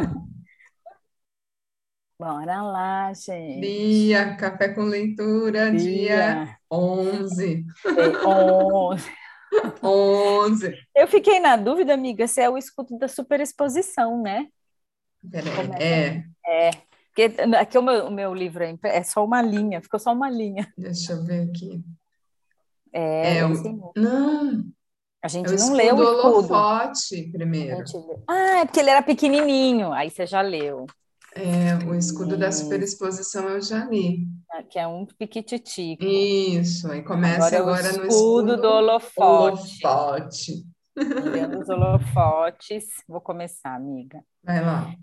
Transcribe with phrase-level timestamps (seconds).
[2.18, 3.60] Bora lá, gente.
[3.60, 7.66] Dia, café com leitura, dia, dia 11.
[7.86, 9.10] É 11.
[9.82, 10.74] 11.
[10.96, 14.48] Eu fiquei na dúvida, amiga, se é o escudo da superexposição, né?
[15.30, 16.24] Peraí, é.
[16.46, 16.70] É.
[17.16, 20.30] Porque aqui o meu, o meu livro é, é só uma linha, ficou só uma
[20.30, 20.70] linha.
[20.76, 21.82] Deixa eu ver aqui.
[22.92, 23.52] É, É o...
[23.52, 24.64] assim, Não,
[25.22, 27.84] a gente é o não leu o escudo holofote primeiro.
[28.28, 30.86] Ah, é porque ele era pequenininho, aí você já leu.
[31.34, 34.26] É, o escudo da superexposição eu já li.
[34.70, 36.02] que é um piquititico.
[36.02, 39.86] Isso, aí começa Agora é agora no escudo do escudo holofote.
[39.86, 40.66] holofote.
[40.96, 42.84] Olhando os holofotes.
[43.06, 44.22] Vou começar, amiga.
[44.42, 44.94] Vai lá.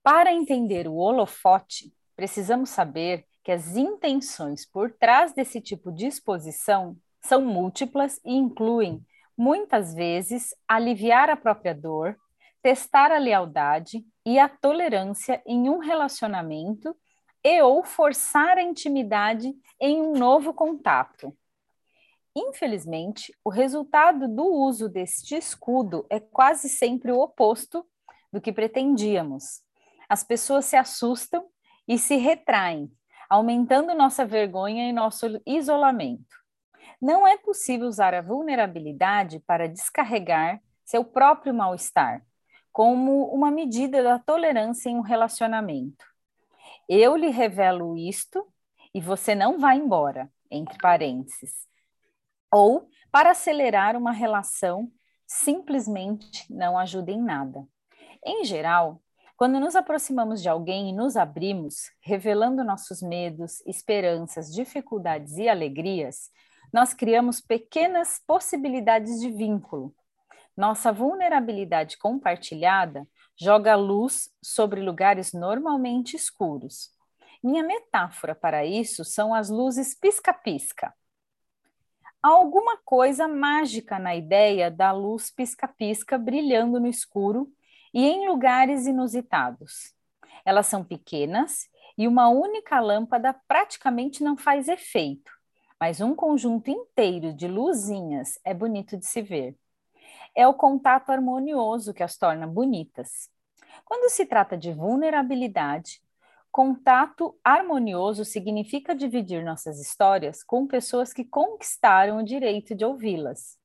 [0.00, 6.96] Para entender o holofote, precisamos saber que as intenções por trás desse tipo de exposição
[7.20, 9.02] são múltiplas e incluem,
[9.36, 12.16] muitas vezes, aliviar a própria dor,
[12.62, 16.96] testar a lealdade e a tolerância em um relacionamento
[17.42, 21.36] e ou forçar a intimidade em um novo contato.
[22.34, 27.86] Infelizmente, o resultado do uso deste escudo é quase sempre o oposto
[28.32, 29.62] do que pretendíamos.
[30.08, 31.46] As pessoas se assustam
[31.86, 32.90] e se retraem,
[33.28, 36.43] aumentando nossa vergonha e nosso isolamento.
[37.00, 42.22] Não é possível usar a vulnerabilidade para descarregar seu próprio mal-estar,
[42.72, 46.04] como uma medida da tolerância em um relacionamento.
[46.88, 48.46] Eu lhe revelo isto
[48.94, 51.66] e você não vai embora, entre parênteses.
[52.52, 54.90] Ou para acelerar uma relação,
[55.26, 57.66] simplesmente não ajuda em nada.
[58.24, 59.00] Em geral,
[59.36, 66.30] quando nos aproximamos de alguém e nos abrimos, revelando nossos medos, esperanças, dificuldades e alegrias,
[66.74, 69.94] nós criamos pequenas possibilidades de vínculo.
[70.56, 73.06] Nossa vulnerabilidade compartilhada
[73.40, 76.90] joga luz sobre lugares normalmente escuros.
[77.40, 80.92] Minha metáfora para isso são as luzes pisca-pisca.
[82.20, 87.46] Há alguma coisa mágica na ideia da luz pisca-pisca brilhando no escuro
[87.92, 89.94] e em lugares inusitados.
[90.44, 95.30] Elas são pequenas e uma única lâmpada praticamente não faz efeito,
[95.84, 99.54] mas um conjunto inteiro de luzinhas é bonito de se ver.
[100.34, 103.28] É o contato harmonioso que as torna bonitas.
[103.84, 106.00] Quando se trata de vulnerabilidade,
[106.50, 113.58] contato harmonioso significa dividir nossas histórias com pessoas que conquistaram o direito de ouvi-las.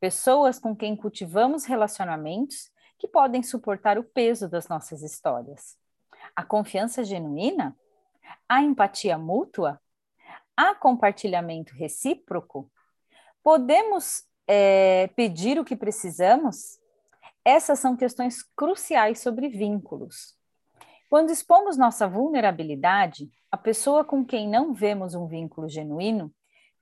[0.00, 5.76] Pessoas com quem cultivamos relacionamentos que podem suportar o peso das nossas histórias.
[6.34, 7.76] A confiança genuína?
[8.48, 9.78] A empatia mútua?
[10.60, 12.68] Há compartilhamento recíproco?
[13.44, 16.80] Podemos é, pedir o que precisamos?
[17.44, 20.36] Essas são questões cruciais sobre vínculos.
[21.08, 26.34] Quando expomos nossa vulnerabilidade, a pessoa com quem não vemos um vínculo genuíno,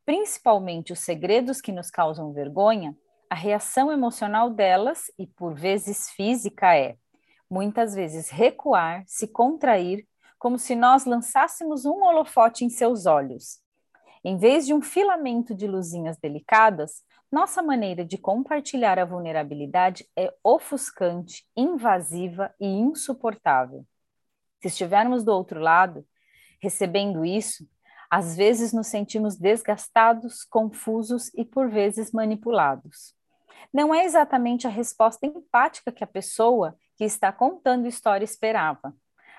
[0.06, 2.96] principalmente os segredos que nos causam vergonha,
[3.28, 6.96] a reação emocional delas, e por vezes física, é
[7.50, 10.08] muitas vezes recuar, se contrair,
[10.38, 13.65] como se nós lançássemos um holofote em seus olhos.
[14.28, 20.34] Em vez de um filamento de luzinhas delicadas, nossa maneira de compartilhar a vulnerabilidade é
[20.42, 23.86] ofuscante, invasiva e insuportável.
[24.60, 26.04] Se estivermos do outro lado,
[26.60, 27.68] recebendo isso,
[28.10, 33.14] às vezes nos sentimos desgastados, confusos e por vezes manipulados.
[33.72, 38.92] Não é exatamente a resposta empática que a pessoa que está contando história esperava.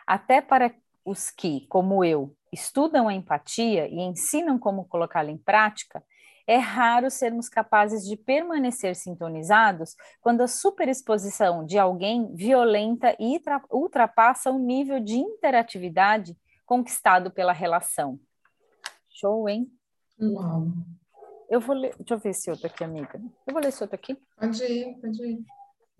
[0.06, 0.74] Até para
[1.04, 6.04] os que, como eu, estudam a empatia e ensinam como colocá-la em prática,
[6.48, 14.50] é raro sermos capazes de permanecer sintonizados quando a superexposição de alguém violenta e ultrapassa
[14.50, 18.18] o nível de interatividade conquistado pela relação.
[19.10, 19.70] Show, hein?
[20.22, 20.68] Uau.
[21.50, 23.22] Eu vou ler, deixa eu ver esse outro aqui, amiga.
[23.46, 24.18] Eu vou ler esse outro aqui.
[24.38, 25.46] Pode ir, pode ir.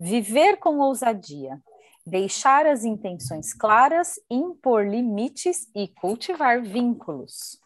[0.00, 1.60] Viver com ousadia,
[2.08, 7.60] deixar as intenções claras, impor limites e cultivar vínculos.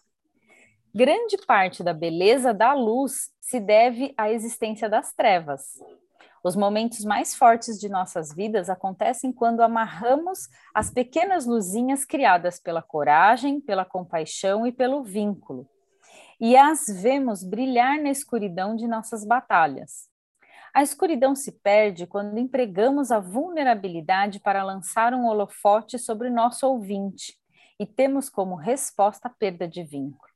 [0.95, 5.79] Grande parte da beleza da luz se deve à existência das trevas.
[6.45, 12.83] Os momentos mais fortes de nossas vidas acontecem quando amarramos as pequenas luzinhas criadas pela
[12.83, 15.69] coragem, pela compaixão e pelo vínculo,
[16.41, 20.12] e as vemos brilhar na escuridão de nossas batalhas.
[20.75, 27.39] A escuridão se perde quando empregamos a vulnerabilidade para lançar um holofote sobre nosso ouvinte
[27.79, 30.33] e temos como resposta a perda de vínculo.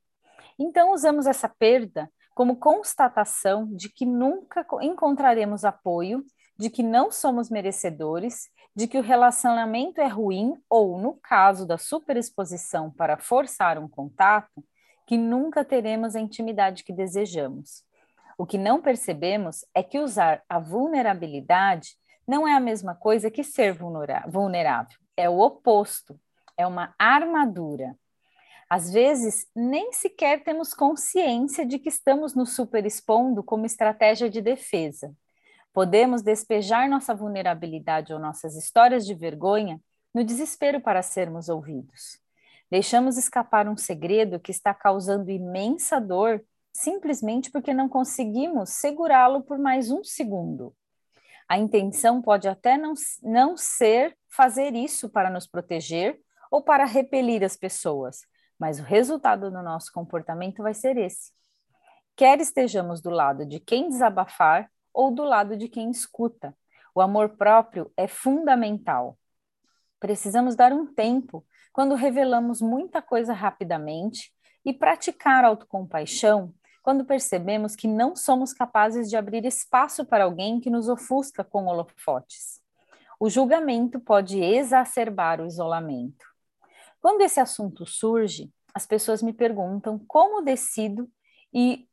[0.58, 6.22] Então, usamos essa perda como constatação de que nunca encontraremos apoio,
[6.58, 11.78] de que não somos merecedores, de que o relacionamento é ruim ou, no caso da
[11.78, 14.62] superexposição para forçar um contato,
[15.06, 17.85] que nunca teremos a intimidade que desejamos.
[18.38, 21.96] O que não percebemos é que usar a vulnerabilidade
[22.26, 26.18] não é a mesma coisa que ser vulnerável, é o oposto,
[26.56, 27.96] é uma armadura.
[28.68, 35.14] Às vezes, nem sequer temos consciência de que estamos nos superexpondo como estratégia de defesa.
[35.72, 39.80] Podemos despejar nossa vulnerabilidade ou nossas histórias de vergonha
[40.12, 42.18] no desespero para sermos ouvidos.
[42.68, 46.42] Deixamos escapar um segredo que está causando imensa dor
[46.76, 50.74] simplesmente porque não conseguimos segurá-lo por mais um segundo.
[51.48, 52.92] A intenção pode até não,
[53.22, 56.20] não ser fazer isso para nos proteger
[56.50, 58.20] ou para repelir as pessoas,
[58.58, 61.32] mas o resultado do nosso comportamento vai ser esse.
[62.14, 66.54] Quer estejamos do lado de quem desabafar ou do lado de quem escuta,
[66.94, 69.18] o amor próprio é fundamental.
[69.98, 74.32] Precisamos dar um tempo quando revelamos muita coisa rapidamente
[74.64, 76.52] e praticar autocompaixão
[76.86, 81.66] quando percebemos que não somos capazes de abrir espaço para alguém que nos ofusca com
[81.66, 82.60] holofotes.
[83.18, 86.24] O julgamento pode exacerbar o isolamento.
[87.00, 91.10] Quando esse assunto surge, as pessoas me perguntam como decido
[91.52, 91.88] e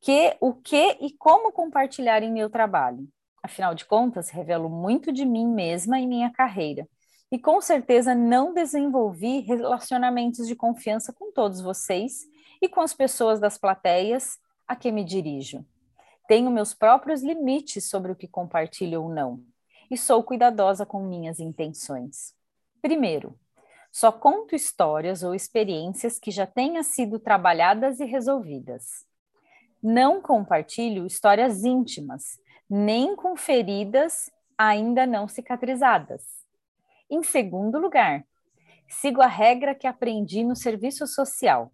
[0.00, 3.06] que, o que e como compartilhar em meu trabalho.
[3.40, 6.88] Afinal de contas, revelo muito de mim mesma e minha carreira.
[7.30, 12.33] E com certeza não desenvolvi relacionamentos de confiança com todos vocês
[12.64, 15.62] e com as pessoas das plateias a que me dirijo.
[16.26, 19.44] Tenho meus próprios limites sobre o que compartilho ou não,
[19.90, 22.34] e sou cuidadosa com minhas intenções.
[22.80, 23.38] Primeiro,
[23.92, 29.06] só conto histórias ou experiências que já tenham sido trabalhadas e resolvidas.
[29.82, 36.22] Não compartilho histórias íntimas, nem com feridas ainda não cicatrizadas.
[37.10, 38.24] Em segundo lugar,
[38.88, 41.70] sigo a regra que aprendi no serviço social.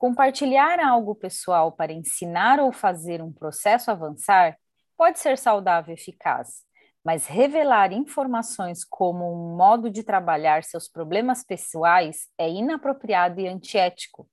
[0.00, 4.56] Compartilhar algo pessoal para ensinar ou fazer um processo avançar
[4.96, 6.62] pode ser saudável e eficaz,
[7.04, 14.26] mas revelar informações como um modo de trabalhar seus problemas pessoais é inapropriado e antiético.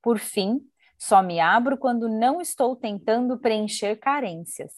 [0.00, 0.60] Por fim,
[0.96, 4.70] só me abro quando não estou tentando preencher carências.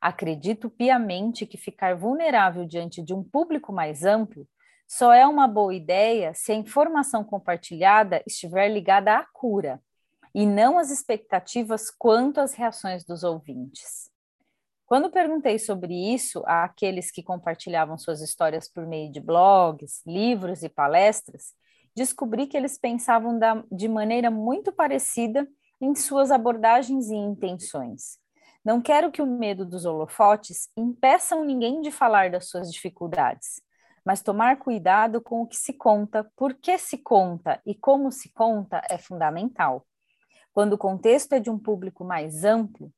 [0.00, 4.48] Acredito piamente que ficar vulnerável diante de um público mais amplo
[4.92, 9.80] só é uma boa ideia se a informação compartilhada estiver ligada à cura
[10.34, 14.10] e não às expectativas quanto às reações dos ouvintes.
[14.86, 20.68] Quando perguntei sobre isso àqueles que compartilhavam suas histórias por meio de blogs, livros e
[20.68, 21.54] palestras,
[21.94, 25.46] descobri que eles pensavam da, de maneira muito parecida
[25.80, 28.18] em suas abordagens e intenções.
[28.64, 33.62] Não quero que o medo dos holofotes impeçam ninguém de falar das suas dificuldades,
[34.10, 38.28] mas tomar cuidado com o que se conta, por que se conta e como se
[38.32, 39.86] conta é fundamental.
[40.52, 42.92] Quando o contexto é de um público mais amplo,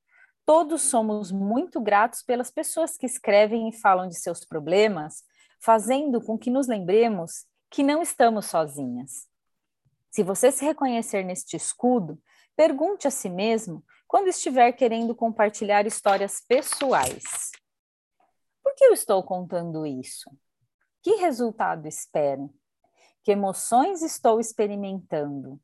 [0.45, 5.23] Todos somos muito gratos pelas pessoas que escrevem e falam de seus problemas,
[5.61, 9.29] fazendo com que nos lembremos que não estamos sozinhas.
[10.11, 12.21] Se você se reconhecer neste escudo,
[12.57, 17.53] pergunte a si mesmo quando estiver querendo compartilhar histórias pessoais.
[18.65, 20.29] Por que eu estou contando isso?
[21.03, 22.49] Que resultado espero?
[23.25, 25.61] Que emoções estou experimentando?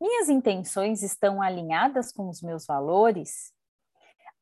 [0.00, 3.52] Minhas intenções estão alinhadas com os meus valores?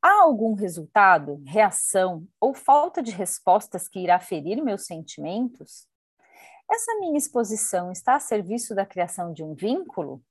[0.02, 5.86] Há algum resultado, reação ou falta de respostas que irá ferir meus sentimentos?
[6.70, 10.22] Essa minha exposição está a serviço da criação de um vínculo?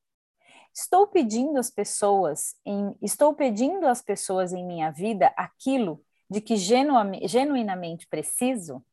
[0.71, 6.55] Estou pedindo às pessoas em, estou pedindo às pessoas em minha vida aquilo de que
[6.57, 8.85] genuinamente preciso?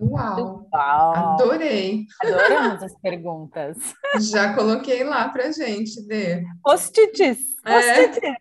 [0.00, 0.68] Uau!
[0.72, 1.12] Uau!
[1.16, 2.06] Adorei!
[2.22, 3.76] Adoramos as perguntas.
[4.30, 6.44] Já coloquei lá para gente, Dê.
[6.62, 7.38] Post-its!
[7.64, 8.36] Post é.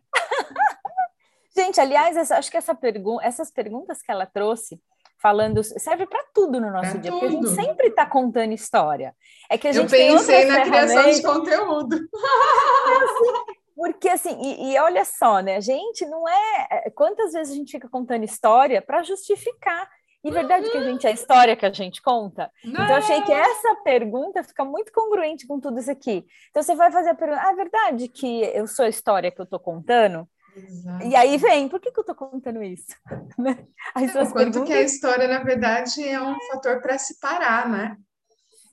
[1.57, 4.79] gente, aliás, acho que essa pergu essas perguntas que ela trouxe,
[5.19, 7.19] falando, serve para tudo no nosso pra dia, tudo.
[7.19, 9.15] porque a gente sempre está contando história.
[9.49, 11.95] É que a gente Eu pensei na criação de conteúdo.
[13.01, 15.55] assim, porque assim, e, e, olha só, né?
[15.55, 16.67] A gente não é.
[16.85, 19.89] é quantas vezes a gente fica contando história para justificar
[20.23, 22.51] e verdade que a gente é a história que a gente conta?
[22.63, 22.71] Não.
[22.71, 26.25] Então, eu achei que essa pergunta fica muito congruente com tudo isso aqui.
[26.49, 29.39] Então, você vai fazer a pergunta: ah, é verdade que eu sou a história que
[29.39, 30.27] eu estou contando?
[30.55, 31.05] Exato.
[31.05, 32.95] E aí vem, por que, que eu estou contando isso?
[33.37, 33.67] Né?
[33.93, 34.67] As é, o quanto perguntas...
[34.67, 37.95] que a história, na verdade, é um fator para se parar, né?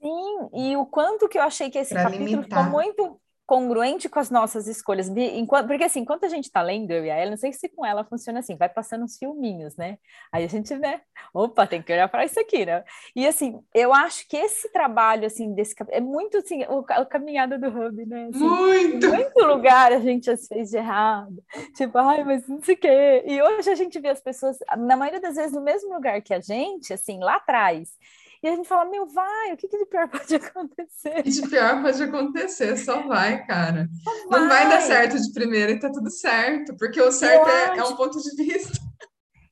[0.00, 2.64] Sim, e o quanto que eu achei que esse pra capítulo limitar.
[2.64, 5.10] ficou muito congruente com as nossas escolhas.
[5.66, 7.84] Porque assim, enquanto a gente está lendo, eu e a ela, não sei se com
[7.84, 9.98] ela funciona assim, vai passando uns filminhos, né?
[10.32, 11.00] Aí a gente, né?
[11.32, 12.82] Opa, tem que olhar para isso aqui, né?
[13.14, 17.58] E assim, eu acho que esse trabalho, assim, desse é muito assim, o, a caminhada
[17.58, 18.28] do Hub, né?
[18.30, 19.08] Assim, muito!
[19.08, 21.42] Muito lugar a gente as fez de errado.
[21.74, 23.24] Tipo, ai, mas não sei o quê.
[23.26, 26.32] E hoje a gente vê as pessoas, na maioria das vezes, no mesmo lugar que
[26.32, 27.90] a gente, assim, lá atrás.
[28.44, 31.20] E a gente fala, meu, vai, o que, que de pior pode acontecer?
[31.20, 33.88] O que de pior pode acontecer, só vai, cara.
[34.04, 34.40] Só vai.
[34.40, 37.84] Não vai dar certo de primeira e tá tudo certo, porque o certo é, é
[37.84, 38.78] um ponto de vista.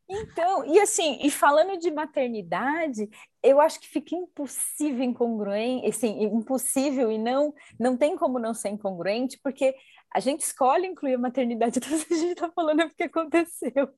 [0.07, 3.09] Então, e assim, e falando de maternidade,
[3.43, 8.69] eu acho que fica impossível incongruente, assim, impossível e não não tem como não ser
[8.69, 9.75] incongruente, porque
[10.15, 13.89] a gente escolhe incluir a maternidade, então a gente está falando é porque aconteceu.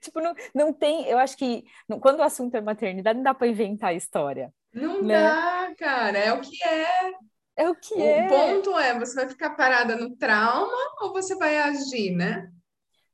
[0.00, 1.06] Tipo, não, não tem.
[1.06, 1.64] Eu acho que
[2.00, 4.52] quando o assunto é maternidade, não dá para inventar a história.
[4.72, 5.14] Não né?
[5.14, 6.18] dá, cara.
[6.18, 7.12] É o que é.
[7.56, 8.26] É o que o é.
[8.26, 12.50] O ponto é: você vai ficar parada no trauma ou você vai agir, né?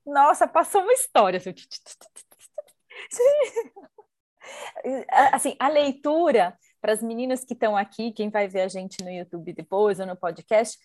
[0.06, 1.38] Nossa, passou uma história.
[1.38, 1.52] Assim,
[5.32, 9.10] assim a leitura para as meninas que estão aqui, quem vai ver a gente no
[9.10, 10.78] YouTube depois ou no podcast,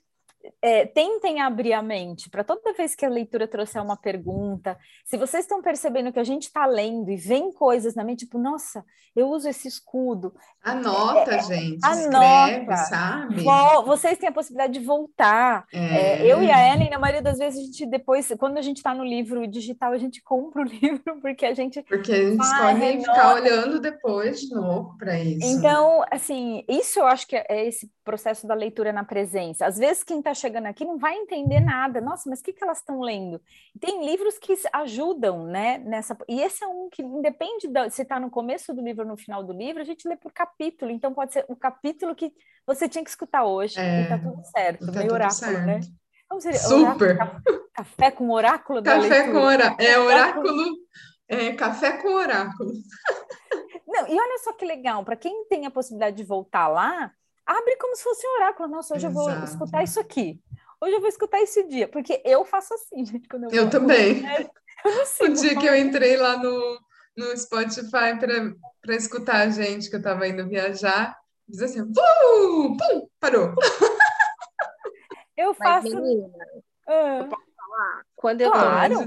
[0.62, 4.78] é, tentem abrir a mente para toda vez que a leitura trouxer uma pergunta.
[5.06, 8.38] Se vocês estão percebendo que a gente está lendo e vem coisas na mente, tipo,
[8.38, 8.84] nossa,
[9.16, 10.34] eu uso esse escudo.
[10.62, 11.86] Anota, é, é gente.
[11.86, 12.52] Anota.
[12.52, 13.44] Escreve, sabe?
[13.86, 15.66] vocês têm a possibilidade de voltar.
[15.72, 15.80] É.
[15.80, 16.26] é.
[16.26, 18.94] eu e a Ellen, na maioria das vezes, a gente depois, quando a gente está
[18.94, 21.82] no livro digital, a gente compra o livro, porque a gente.
[21.84, 25.46] Porque a gente escolhe ficar olhando depois de novo para isso.
[25.46, 29.66] Então, assim, isso eu acho que é esse processo da leitura na presença.
[29.66, 32.02] Às vezes, quem está chegando aqui não vai entender nada.
[32.02, 33.42] Nossa, mas o que, que elas estão lendo?
[33.80, 35.78] Tem livros que ajudam, né?
[35.80, 36.18] Nessa...
[36.28, 39.18] E esse é um que independe de se está no começo do livro ou no
[39.18, 40.92] final do livro, a gente lê por capítulo.
[40.92, 42.32] Então pode ser o capítulo que
[42.66, 43.80] você tinha que escutar hoje.
[43.80, 44.86] É, e tá tudo certo.
[44.86, 45.82] Tá meio oráculo, né?
[45.82, 45.90] certo.
[45.90, 45.98] né?
[46.38, 47.16] Dizer, Super!
[47.16, 49.32] Oráculo, café com oráculo da Café leitura.
[49.32, 49.88] com oráculo.
[49.88, 50.78] É oráculo.
[51.28, 52.72] É, café com oráculo.
[53.88, 57.12] Não, e olha só que legal, para quem tem a possibilidade de voltar lá,
[57.46, 58.70] abre como se fosse um oráculo.
[58.70, 59.30] Nossa, hoje Exato.
[59.30, 60.42] eu vou escutar isso aqui.
[60.82, 63.28] Hoje eu vou escutar esse dia, porque eu faço assim, gente.
[63.28, 64.24] Quando eu, eu também.
[64.26, 66.80] Eu o dia que eu entrei lá no,
[67.16, 68.18] no Spotify
[68.82, 73.54] para escutar a gente, que eu estava indo viajar, diz assim, pum, pum, parou.
[75.36, 75.90] Eu faço.
[75.90, 76.30] Mas, menina,
[76.88, 77.20] ah.
[77.20, 78.06] eu posso falar?
[78.16, 78.94] Quando eu claro.
[78.94, 79.06] tô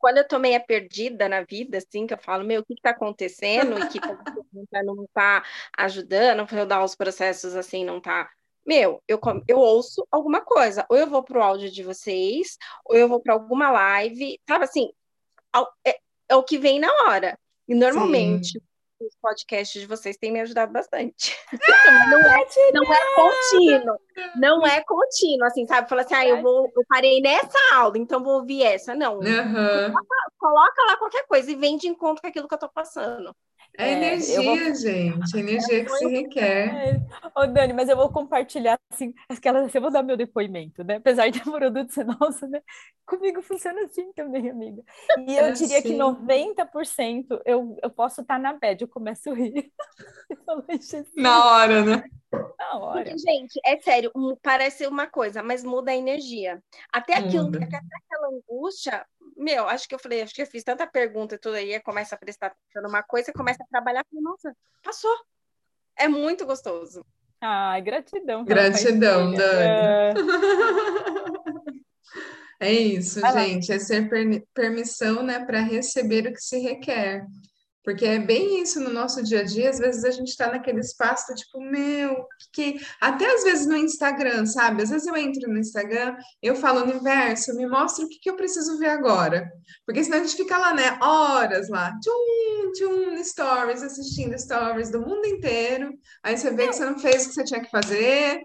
[0.00, 2.82] quando eu tô meio perdida na vida, assim, que eu falo, meu, o que, que
[2.82, 3.78] tá acontecendo?
[3.78, 4.00] E que
[4.70, 5.44] tá, não tá
[5.76, 8.28] ajudando, eu dar os processos assim, não tá.
[8.66, 13.08] Meu, eu, eu ouço alguma coisa, ou eu vou pro áudio de vocês, ou eu
[13.08, 14.90] vou para alguma live, sabe assim,
[15.86, 17.38] é, é, o que vem na hora.
[17.68, 18.69] E normalmente Sim
[19.00, 21.36] os podcasts de vocês têm me ajudado bastante.
[22.10, 24.00] não, é, não é contínuo.
[24.36, 25.88] Não é contínuo, assim, sabe?
[25.88, 28.94] Fala assim, ah, eu, vou, eu parei nessa aula, então vou ouvir essa.
[28.94, 29.16] Não.
[29.16, 29.22] Uhum.
[29.22, 33.34] Coloca, coloca, lá qualquer coisa e vem de encontro com aquilo que eu tô passando.
[33.78, 34.74] É, energia, vou...
[34.74, 36.68] gente, energia que se requer.
[36.74, 37.00] É.
[37.34, 40.96] Ô, Dani, mas eu vou compartilhar assim, aquelas, assim, eu vou dar meu depoimento, né?
[40.96, 42.60] Apesar de produto ser nosso, né?
[43.06, 44.82] Comigo funciona assim também, amiga.
[45.26, 45.88] E eu é diria assim.
[45.88, 49.72] que 90% eu, eu posso estar na bed, eu começo a rir.
[51.16, 52.04] na hora, né?
[52.32, 53.02] Hora.
[53.02, 56.62] Porque, gente, é sério, parece uma coisa, mas muda a energia.
[56.92, 59.04] Até aquilo, até aquela angústia
[59.40, 62.14] meu, acho que eu falei, acho que eu fiz tanta pergunta e tudo aí, começa
[62.14, 65.14] a prestar atenção numa coisa, começa a trabalhar, falei, nossa, passou.
[65.96, 67.04] É muito gostoso.
[67.40, 68.44] Ai, gratidão.
[68.44, 69.62] Gratidão, Dani.
[69.62, 70.12] É,
[72.68, 73.76] é isso, Vai gente, lá.
[73.76, 77.26] é ser per permissão, né, para receber o que se requer.
[77.82, 80.80] Porque é bem isso no nosso dia a dia, às vezes a gente está naquele
[80.80, 84.82] espaço, tipo, meu, que até às vezes no Instagram, sabe?
[84.82, 88.36] Às vezes eu entro no Instagram, eu falo, universo, me mostra o que, que eu
[88.36, 89.50] preciso ver agora.
[89.86, 95.00] Porque senão a gente fica lá, né, horas lá, tchum, tchum, stories, assistindo stories do
[95.00, 95.94] mundo inteiro.
[96.22, 98.42] Aí você vê que você não fez o que você tinha que fazer.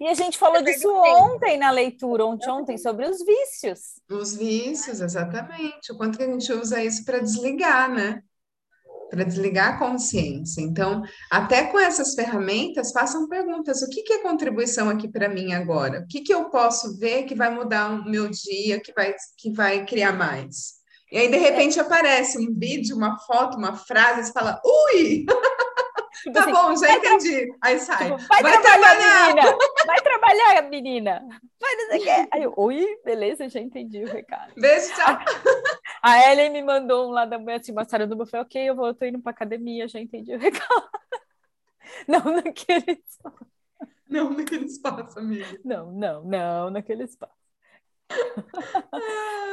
[0.00, 3.94] E a gente falou disso ontem na leitura, ontem, ontem, sobre os vícios.
[4.10, 5.90] Os vícios, exatamente.
[5.90, 8.22] O quanto que a gente usa isso para desligar, né?
[9.10, 10.60] Para desligar a consciência.
[10.60, 15.52] Então, até com essas ferramentas, façam perguntas: o que, que é contribuição aqui para mim
[15.52, 16.00] agora?
[16.00, 19.52] O que, que eu posso ver que vai mudar o meu dia, que vai, que
[19.52, 20.78] vai criar mais?
[21.10, 25.24] E aí, de repente, aparece um vídeo, uma foto, uma frase, você fala, ui!
[26.22, 27.46] Tipo tá assim, bom, já entendi.
[27.46, 27.56] Tra...
[27.62, 28.16] Aí sai.
[28.16, 29.58] Tipo, vai, vai, trabalhar, trabalhar, menina!
[29.86, 31.22] Vai trabalhar, menina!
[31.60, 32.28] Vai, não sei o quê.
[32.32, 34.52] Aí eu, oi, beleza, já entendi o recado.
[34.56, 35.18] Beijo, tchau.
[36.02, 38.86] A Ellen me mandou um lá da manhã, assim, uma do buffet, ok, eu vou,
[38.88, 40.88] eu tô indo pra academia, já entendi o recado.
[42.06, 43.02] Não naquele
[44.08, 45.58] Não naquele espaço, amiga.
[45.64, 47.38] Não, não, não naquele espaço.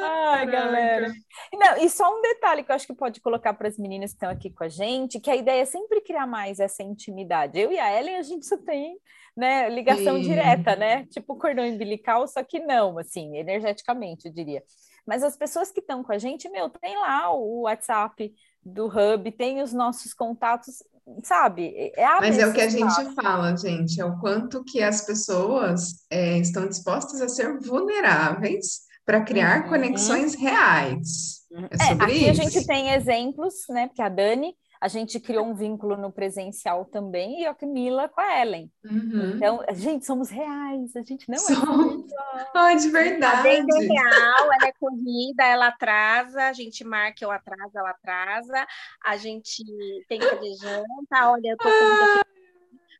[0.01, 1.13] Ai, galera.
[1.53, 4.15] Não, e só um detalhe que eu acho que pode colocar para as meninas que
[4.15, 7.59] estão aqui com a gente, que a ideia é sempre criar mais essa intimidade.
[7.59, 8.97] Eu e a Ellen, a gente só tem
[9.35, 10.21] né, ligação Sim.
[10.21, 11.05] direta, né?
[11.07, 14.63] Tipo cordão umbilical, só que não, assim, energeticamente, eu diria.
[15.05, 18.33] Mas as pessoas que estão com a gente, meu, tem lá o WhatsApp
[18.63, 20.83] do Hub, tem os nossos contatos,
[21.23, 21.91] sabe?
[21.95, 26.05] É Mas é o que a gente fala, gente, é o quanto que as pessoas
[26.09, 29.69] é, estão dispostas a ser vulneráveis para criar uhum.
[29.69, 31.45] conexões reais.
[31.51, 32.29] É, é sobre aqui isso.
[32.29, 33.87] a gente tem exemplos, né?
[33.87, 38.21] Porque a Dani a gente criou um vínculo no presencial também, e a Camila com
[38.21, 38.71] a Ellen.
[38.83, 39.33] Uhum.
[39.35, 42.11] Então, gente, somos reais, a gente não somos.
[42.11, 42.45] é.
[42.53, 43.39] Ai, de verdade.
[43.39, 47.89] A Dani é real, ela é corrida, ela atrasa, a gente marca, eu atraso, ela
[47.91, 48.67] atrasa,
[49.03, 49.63] a gente
[50.07, 52.24] tem que fazer janta, olha, eu tô com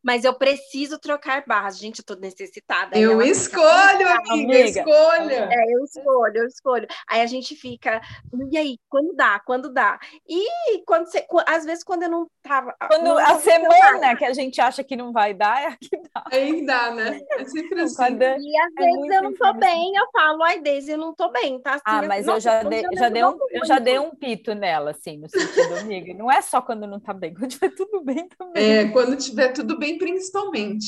[0.05, 1.79] mas eu preciso trocar barras.
[1.79, 2.95] Gente, eu tô necessitada.
[2.95, 5.49] Eu escolho, amiga, amiga, escolha.
[5.51, 6.87] É, eu escolho, eu escolho.
[7.09, 7.99] Aí a gente fica,
[8.51, 9.99] e aí, quando dá, quando dá?
[10.29, 12.75] E quando você, às vezes, quando eu não tava.
[12.87, 15.97] Quando não a semana que a gente acha que não vai dar, é a que
[15.97, 16.23] dá.
[16.31, 17.19] Aí dá, né?
[17.31, 17.95] É sempre assim.
[17.95, 21.15] Quando, e às é vezes eu não tô bem, eu falo, ai, Deise, eu não
[21.15, 21.71] tô bem, tá?
[21.71, 24.91] Assim, ah, mas eu já, dei, já, dei um, eu já dei um pito nela,
[24.91, 26.13] assim, no sentido, amiga.
[26.13, 28.63] Não é só quando não tá bem, quando tiver tudo bem também.
[28.63, 30.85] É, quando tiver tudo bem principalmente.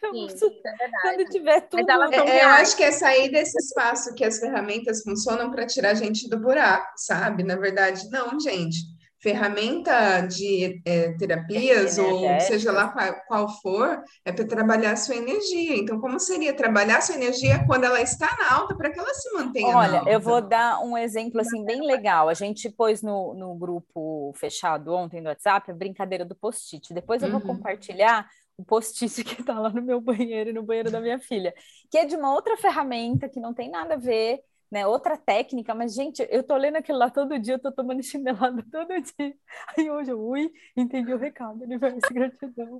[0.00, 1.90] Sim, é Quando tiver tudo.
[1.90, 5.94] É, eu acho que é sair desse espaço que as ferramentas funcionam para tirar a
[5.94, 7.42] gente do buraco, sabe?
[7.42, 8.78] Na verdade, não, gente.
[9.20, 15.16] Ferramenta de é, terapias, ou seja lá qual, qual for, é para trabalhar a sua
[15.16, 15.76] energia.
[15.76, 19.12] Então, como seria trabalhar a sua energia quando ela está na alta, para que ela
[19.12, 22.28] se mantenha Olha, eu vou dar um exemplo assim bem legal.
[22.28, 26.94] A gente pôs no, no grupo fechado ontem do WhatsApp a brincadeira do post-it.
[26.94, 27.46] Depois eu vou uhum.
[27.46, 31.54] compartilhar o post-it que está lá no meu banheiro e no banheiro da minha filha,
[31.90, 34.86] que é de uma outra ferramenta que não tem nada a ver né?
[34.86, 38.64] Outra técnica, mas, gente, eu tô lendo aquilo lá todo dia, eu tô tomando chinelada
[38.70, 39.36] todo dia.
[39.76, 42.78] Aí hoje eu, ui, entendi o recado, universo, gratidão.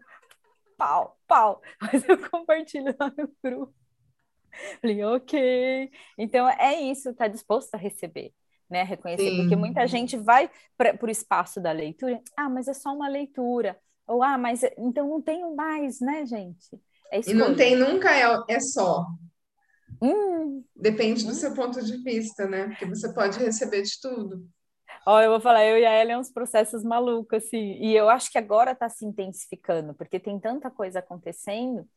[0.76, 1.60] Pau, pau.
[1.80, 3.74] Mas eu compartilho lá no grupo.
[4.80, 5.90] Falei, ok.
[6.16, 8.32] Então é isso, tá disposto a receber,
[8.68, 8.82] né?
[8.82, 9.36] Reconhecer, Sim.
[9.42, 13.78] porque muita gente vai para o espaço da leitura, ah, mas é só uma leitura.
[14.06, 16.80] Ou, ah, mas então não tenho mais, né, gente?
[17.12, 19.06] É e não tem nunca, é, é só.
[20.02, 20.64] Hum.
[20.74, 21.34] Depende do hum.
[21.34, 22.68] seu ponto de vista, né?
[22.68, 24.48] Porque você pode receber de tudo.
[25.06, 28.10] Ó, eu vou falar, eu e a Ellen é uns processos malucos, assim, e eu
[28.10, 31.88] acho que agora está se intensificando, porque tem tanta coisa acontecendo,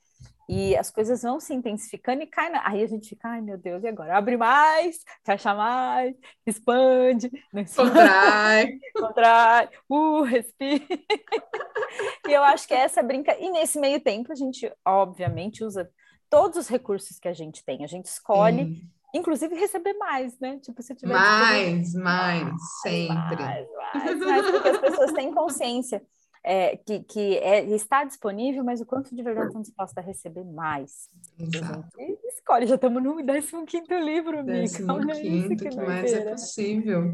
[0.48, 2.68] e as coisas vão se intensificando e cai na...
[2.68, 4.18] Aí a gente fica, ai meu Deus, e agora?
[4.18, 7.30] Abre mais, fecha mais, expande,
[7.76, 10.84] contrai, contrai, uh, respira.
[12.28, 13.38] e eu acho que é essa brinca.
[13.38, 15.90] E nesse meio tempo a gente, obviamente, usa
[16.34, 17.84] todos os recursos que a gente tem.
[17.84, 18.90] A gente escolhe, Sim.
[19.14, 20.58] inclusive, receber mais, né?
[20.58, 21.14] Tipo, se tiver.
[21.14, 23.16] Mais, mais, sempre.
[23.16, 26.02] Mais, mais, mais, porque as pessoas têm consciência.
[26.46, 30.44] É, que, que é, está disponível, mas o quanto de verdade estão dispostos a receber
[30.44, 31.10] mais.
[31.40, 31.88] Exato.
[32.26, 34.60] escolhe, já estamos no 15 livro, amiga.
[34.60, 37.14] 15 Olha quinto, que, que mais é possível.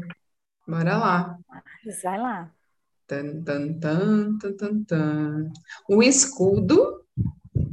[0.66, 1.38] Bora lá.
[2.02, 2.50] Vai lá.
[3.06, 5.52] Tan, tan, tan, tan, tan, tan.
[5.88, 6.99] O escudo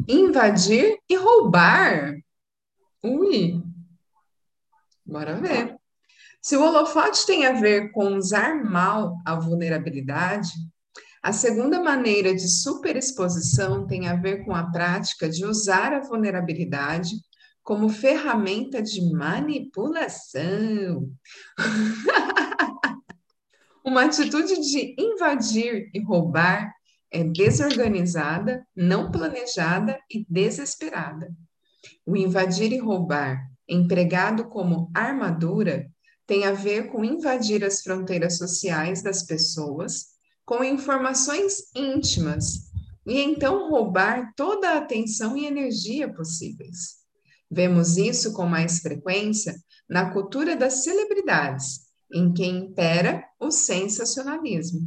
[0.07, 2.15] invadir e roubar.
[3.03, 3.61] Ui,
[5.05, 5.75] bora ver.
[6.41, 10.51] Se o holofote tem a ver com usar mal a vulnerabilidade,
[11.21, 17.11] a segunda maneira de superexposição tem a ver com a prática de usar a vulnerabilidade
[17.63, 21.11] como ferramenta de manipulação.
[23.83, 26.76] Uma atitude de invadir e roubar
[27.11, 31.33] é desorganizada, não planejada e desesperada.
[32.05, 35.89] O invadir e roubar, empregado como armadura,
[36.25, 40.07] tem a ver com invadir as fronteiras sociais das pessoas
[40.45, 42.67] com informações íntimas
[43.05, 46.97] e então roubar toda a atenção e energia possíveis.
[47.49, 49.55] Vemos isso com mais frequência
[49.89, 54.81] na cultura das celebridades, em que impera o sensacionalismo.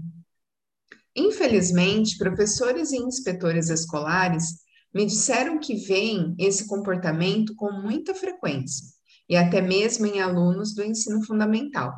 [1.14, 4.60] Infelizmente, professores e inspetores escolares
[4.94, 8.86] me disseram que veem esse comportamento com muita frequência,
[9.28, 11.92] e até mesmo em alunos do ensino fundamental.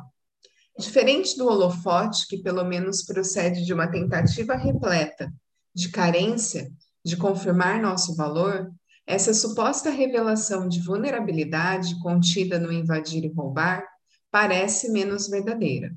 [0.77, 5.31] Diferente do holofote, que pelo menos procede de uma tentativa repleta
[5.73, 6.71] de carência
[7.03, 8.71] de confirmar nosso valor,
[9.05, 13.83] essa suposta revelação de vulnerabilidade contida no invadir e roubar
[14.31, 15.93] parece menos verdadeira.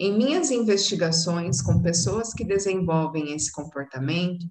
[0.00, 4.46] Em minhas investigações com pessoas que desenvolvem esse comportamento,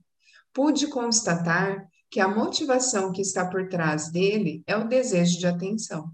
[0.54, 6.12] pude constatar que a motivação que está por trás dele é o desejo de atenção.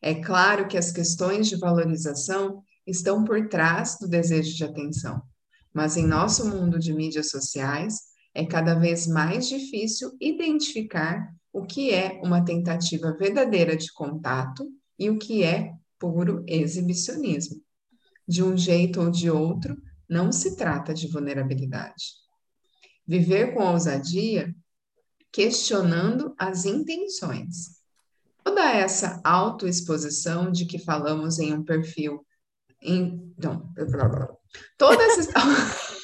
[0.00, 5.20] É claro que as questões de valorização estão por trás do desejo de atenção,
[5.74, 7.96] mas em nosso mundo de mídias sociais
[8.32, 14.64] é cada vez mais difícil identificar o que é uma tentativa verdadeira de contato
[14.96, 17.60] e o que é puro exibicionismo.
[18.30, 19.76] De um jeito ou de outro,
[20.08, 22.14] não se trata de vulnerabilidade.
[23.04, 24.54] Viver com ousadia,
[25.32, 27.80] questionando as intenções.
[28.44, 32.24] Toda essa autoexposição de que falamos em um perfil.
[32.80, 33.68] Em, não,
[34.78, 35.32] toda essa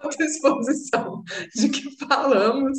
[0.00, 1.22] autoexposição
[1.54, 2.78] de que falamos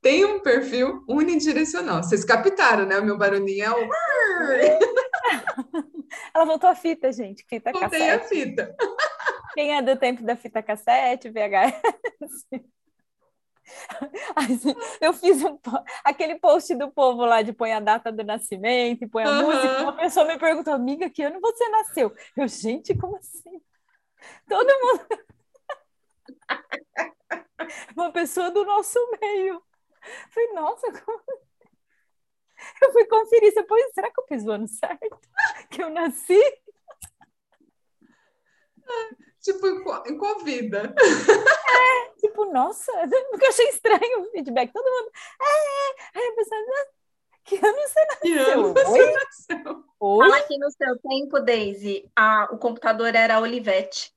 [0.00, 2.00] tem um perfil unidirecional.
[2.00, 2.96] Vocês captaram, né?
[3.00, 3.88] O meu barulhinho é o.
[6.34, 7.44] Ela voltou a fita, gente.
[7.48, 8.24] Fita Voltei cassete.
[8.24, 8.76] a fita.
[9.54, 12.46] Quem é do tempo da fita cassete, VHS?
[15.00, 15.58] Eu fiz um,
[16.04, 19.42] aquele post do povo lá de põe a data do nascimento e põe a uhum.
[19.42, 19.82] música.
[19.82, 22.12] Uma pessoa me perguntou, amiga, que ano você nasceu?
[22.36, 23.62] Eu, gente, como assim?
[24.48, 25.06] Todo mundo.
[27.96, 29.54] Uma pessoa do nosso meio.
[29.54, 29.62] Eu
[30.30, 31.22] falei, nossa, como...
[32.82, 35.20] Eu fui conferir, você pôs, será que eu fiz o ano certo?
[35.70, 36.40] Que eu nasci?
[39.40, 40.94] Tipo, em qual, em qual vida?
[40.98, 42.92] É, tipo, nossa,
[43.30, 44.72] porque eu achei estranho o feedback.
[44.72, 46.60] Todo mundo, é, é, a pessoa,
[47.44, 48.20] que ano você nasceu?
[48.22, 49.12] Que ano você Oi?
[49.12, 49.84] nasceu?
[50.00, 50.28] Oi?
[50.28, 54.12] Fala que no seu tempo, Daisy, a, o computador era Olivetti.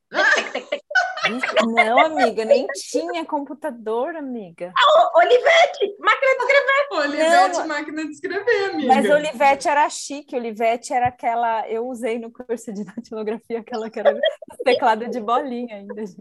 [1.65, 4.71] Não, amiga, nem tinha computador, amiga.
[4.77, 6.87] Ah, Olivete, máquina de escrever.
[6.91, 8.95] Olivete, Não, máquina de escrever, amiga.
[8.95, 11.67] Mas Olivete era chique, Olivete era aquela.
[11.69, 14.17] Eu usei no curso de datilografia aquela que era
[14.63, 16.17] teclado de bolinha ainda, gente.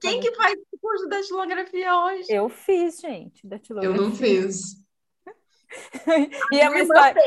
[0.00, 2.26] Quem que faz o curso de datilografia hoje?
[2.28, 3.96] Eu fiz, gente, datilografia.
[3.96, 4.80] Eu não fiz.
[6.52, 7.22] E é uma história.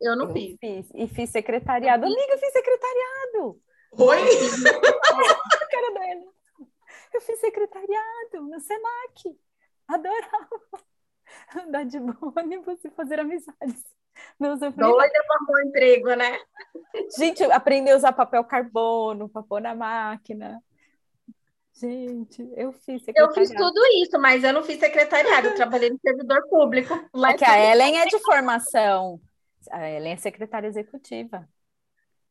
[0.00, 0.56] Eu não fiz.
[0.58, 0.90] fiz.
[0.94, 2.04] E fiz secretariado.
[2.04, 3.60] Amiga, eu fiz secretariado.
[3.98, 4.18] Oi?
[5.62, 6.26] A cara dele.
[7.14, 9.38] Eu fiz secretariado no Senac.
[9.86, 10.60] Adorava
[11.64, 13.84] andar de ônibus e fazer amizades.
[14.38, 16.38] Meus Doida para bom emprego, né?
[17.16, 20.62] Gente, aprender a usar papel carbono pôr na máquina.
[21.74, 23.40] Gente, eu fiz secretariado.
[23.40, 26.94] Eu fiz tudo isso, mas eu não fiz secretariado, eu trabalhei no servidor público.
[27.14, 29.20] Lá é que a Ellen é de formação.
[29.70, 31.48] A Ellen é secretária executiva.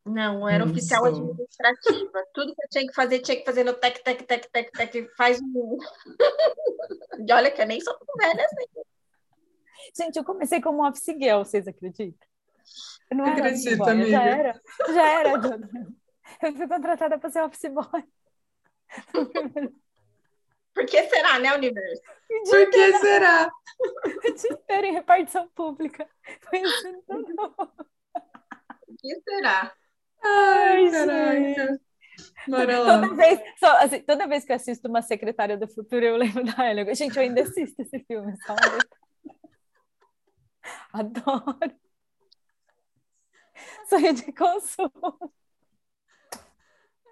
[0.04, 0.72] Não, era Isso.
[0.72, 2.24] oficial administrativa.
[2.34, 5.08] Tudo que eu tinha que fazer, tinha que fazer no tec, tec, tec, tec, tec,
[5.16, 5.78] faz um.
[7.28, 8.66] e olha que eu nem sou tão velha assim.
[9.96, 12.26] Gente, eu comecei como office girl, vocês acreditam?
[13.10, 14.10] Eu não Acredito, amiga.
[14.10, 15.30] Já era, já era.
[16.40, 18.02] Eu fui contratada para ser office boy.
[20.74, 22.02] Por que será, né, universo?
[22.50, 23.50] Por que será?
[24.24, 26.08] O dia inteiro em repartição pública.
[26.50, 27.02] Pensando,
[27.34, 27.50] não.
[27.52, 29.74] Por que será?
[30.22, 31.80] Ai, caraca.
[32.46, 36.44] Toda vez, só, assim, toda vez que eu assisto uma secretária do futuro, eu lembro
[36.44, 36.94] da Ellen.
[36.94, 38.54] Gente, eu ainda assisto esse filme, só
[40.92, 41.74] Adoro.
[43.88, 45.32] Sonho de consumo.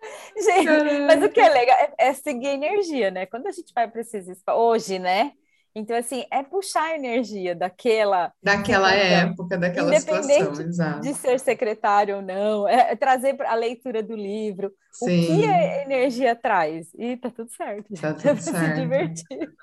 [0.36, 1.06] Gente, Caraca.
[1.06, 3.26] mas o que é legal é, é, seguir a energia, né?
[3.26, 5.32] Quando a gente vai para esses hoje, né?
[5.74, 8.32] Então, assim, é puxar a energia daquela...
[8.42, 11.00] Daquela época, daquela situação, exato.
[11.00, 15.22] de ser secretário ou não, é, é trazer a leitura do livro, Sim.
[15.22, 16.88] o que a energia traz.
[16.98, 17.94] E tá tudo certo.
[18.00, 18.42] Tá tudo certo.
[18.42, 19.54] se divertir.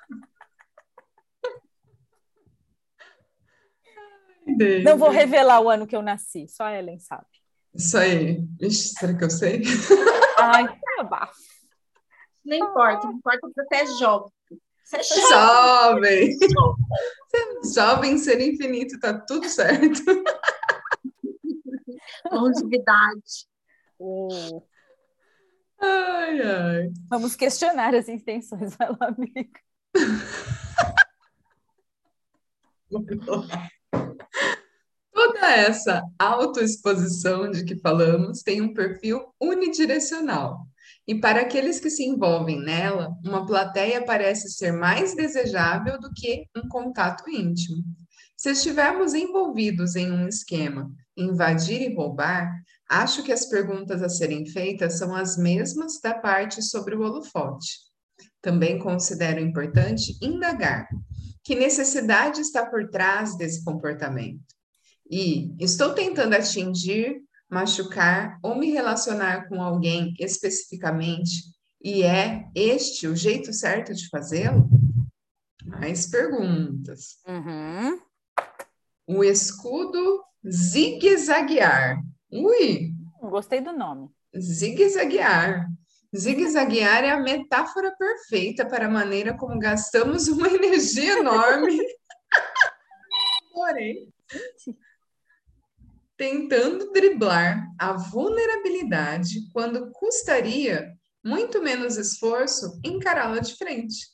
[4.84, 7.26] Não vou revelar o ano que eu nasci, só Ellen sabe.
[7.76, 8.44] Isso aí.
[8.62, 9.62] Ixi, será que eu sei?
[10.38, 10.80] Ai,
[12.46, 14.32] Não importa, não importa que você é jovem.
[14.84, 16.38] Você é jovem.
[16.40, 16.86] jovem.
[17.74, 20.02] jovem, ser infinito, tá tudo certo.
[22.32, 23.48] Longevidade.
[24.00, 24.62] Oh.
[25.80, 26.92] Ai, ai.
[27.10, 29.60] Vamos questionar as intenções, vai lá, amiga.
[35.48, 40.68] Toda essa autoexposição de que falamos tem um perfil unidirecional.
[41.08, 46.44] E para aqueles que se envolvem nela, uma plateia parece ser mais desejável do que
[46.54, 47.82] um contato íntimo.
[48.36, 52.52] Se estivermos envolvidos em um esquema, invadir e roubar,
[52.90, 57.70] acho que as perguntas a serem feitas são as mesmas da parte sobre o holofote.
[58.42, 60.90] Também considero importante indagar
[61.42, 64.57] que necessidade está por trás desse comportamento.
[65.10, 73.16] E estou tentando atingir machucar ou me relacionar com alguém especificamente e é este o
[73.16, 74.68] jeito certo de fazê-lo?
[75.64, 77.20] Mais perguntas.
[77.28, 78.00] Uhum.
[79.08, 82.02] O escudo zigue-zaguear.
[82.32, 82.92] Ui!
[83.22, 84.10] Gostei do nome.
[84.38, 85.68] Zigue-zaguear.
[86.16, 91.78] Zigue-zaguear é a metáfora perfeita para a maneira como gastamos uma energia enorme.
[93.54, 94.14] Porém,
[96.18, 100.92] tentando driblar a vulnerabilidade quando custaria
[101.24, 104.08] muito menos esforço encará-la de frente.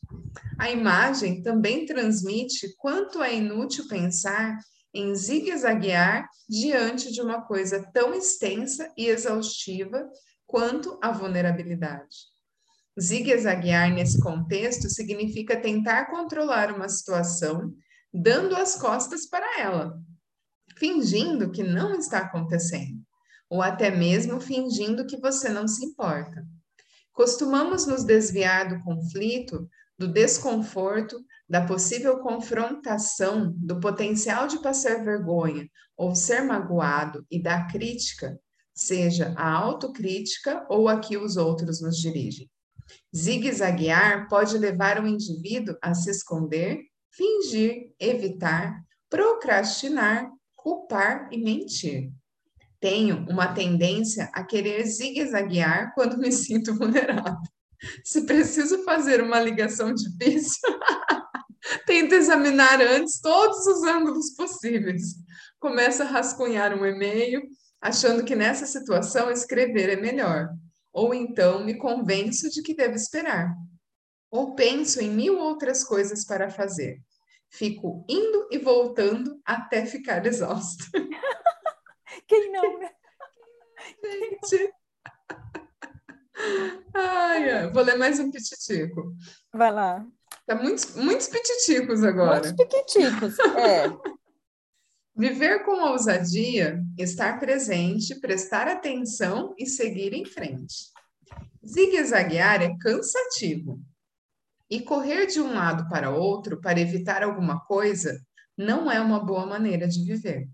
[0.60, 4.58] A imagem também transmite quanto é inútil pensar
[4.94, 10.08] em zigue-zaguear diante de uma coisa tão extensa e exaustiva
[10.46, 12.34] quanto a vulnerabilidade.
[13.00, 17.74] Zigue-zaguear nesse contexto significa tentar controlar uma situação
[18.13, 20.00] dando as costas para ela,
[20.77, 23.01] fingindo que não está acontecendo,
[23.49, 26.45] ou até mesmo fingindo que você não se importa.
[27.12, 35.67] Costumamos nos desviar do conflito, do desconforto, da possível confrontação, do potencial de passar vergonha
[35.95, 38.39] ou ser magoado e da crítica
[38.73, 42.49] seja a autocrítica ou a que os outros nos dirigem.
[43.15, 46.81] Zigue-zaguear pode levar o indivíduo a se esconder,
[47.12, 50.29] fingir, evitar, procrastinar,
[50.63, 52.10] culpar e mentir.
[52.80, 57.38] Tenho uma tendência a querer zigue-zaguear quando me sinto vulnerável.
[58.04, 60.62] Se preciso fazer uma ligação difícil,
[61.86, 65.15] tento examinar antes todos os ângulos possíveis.
[65.60, 67.41] Começo a rascunhar um e-mail,
[67.82, 70.47] achando que nessa situação escrever é melhor,
[70.93, 73.54] ou então me convenço de que devo esperar,
[74.32, 77.02] ou penso em mil outras coisas para fazer.
[77.54, 80.86] Fico indo e voltando até ficar exausta.
[82.28, 82.89] Quem não, né?
[84.04, 84.74] Gente.
[86.96, 89.16] Ai, ai, vou ler mais um pititico.
[89.54, 90.04] Vai lá.
[90.48, 92.42] Tá muitos, muitos pititicos agora.
[92.42, 93.86] Muitos pititicos, é.
[95.16, 100.92] Viver com ousadia, estar presente, prestar atenção e seguir em frente.
[101.63, 103.80] Zigue-zaguear é cansativo.
[104.69, 108.19] E correr de um lado para outro para evitar alguma coisa
[108.58, 110.47] não é uma boa maneira de viver.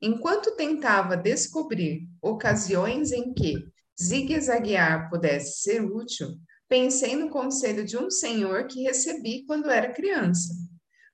[0.00, 3.64] Enquanto tentava descobrir ocasiões em que
[4.00, 10.54] zigue-zaguear pudesse ser útil, pensei no conselho de um senhor que recebi quando era criança.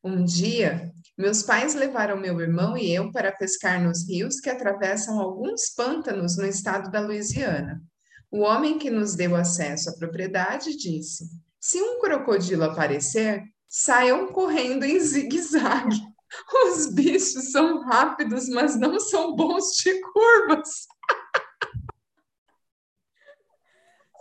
[0.03, 5.19] Um dia, meus pais levaram meu irmão e eu para pescar nos rios que atravessam
[5.19, 7.83] alguns pântanos no estado da Louisiana.
[8.31, 11.25] O homem que nos deu acesso à propriedade disse:
[11.65, 15.99] se um crocodilo aparecer, saiam correndo em zigue-zague.
[16.69, 20.87] Os bichos são rápidos, mas não são bons de curvas.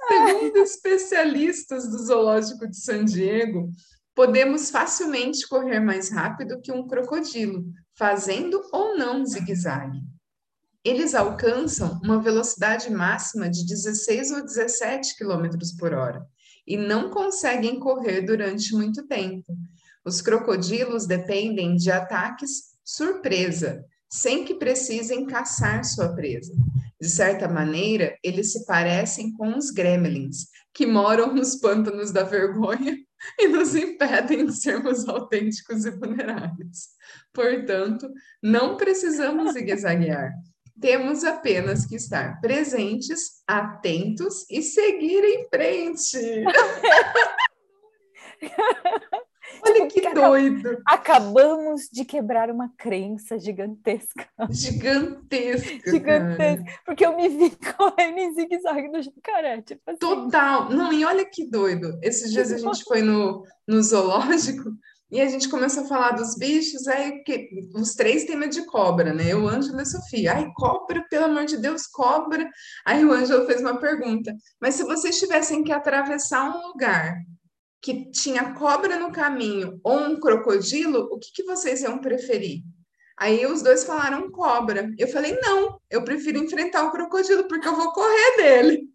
[0.08, 3.70] Segundo especialistas do Zoológico de San Diego,
[4.16, 10.00] podemos facilmente correr mais rápido que um crocodilo, fazendo ou não zigue-zague.
[10.82, 16.26] Eles alcançam uma velocidade máxima de 16 ou 17 km por hora
[16.66, 19.56] e não conseguem correr durante muito tempo.
[20.06, 26.54] Os crocodilos dependem de ataques surpresa, sem que precisem caçar sua presa.
[27.00, 32.98] De certa maneira, eles se parecem com os gremlins, que moram nos pântanos da vergonha
[33.40, 36.90] e nos impedem de sermos autênticos e vulneráveis.
[37.34, 38.10] Portanto,
[38.42, 40.32] não precisamos zigue-zaguear.
[40.80, 46.44] Temos apenas que estar presentes, atentos e seguir em frente.
[49.66, 50.82] Olha que doido!
[50.86, 54.28] Acabamos de quebrar uma crença gigantesca.
[54.50, 55.92] Gigantesca.
[55.92, 56.64] Gigantesca.
[56.64, 56.82] Cara.
[56.86, 59.62] Porque eu me vi correndo em zigue-zague no jacaré.
[59.62, 60.00] Tipo assim.
[60.00, 60.70] Total.
[60.70, 61.98] Não, e olha que doido.
[62.02, 64.72] Esses dias a gente foi no, no zoológico
[65.14, 68.66] e a gente começou a falar dos bichos, aí que os três têm medo de
[68.66, 69.32] cobra, né?
[69.32, 70.34] Eu, Ângelo e Sofia.
[70.34, 72.50] Ai, cobra, pelo amor de Deus, cobra.
[72.84, 74.36] Aí o Ângelo fez uma pergunta.
[74.60, 77.16] Mas se vocês tivessem que atravessar um lugar
[77.80, 82.64] que tinha cobra no caminho ou um crocodilo, o que, que vocês iam preferir?
[83.16, 84.90] Aí os dois falaram cobra.
[84.98, 88.93] Eu falei, não, eu prefiro enfrentar o crocodilo, porque eu vou correr dele.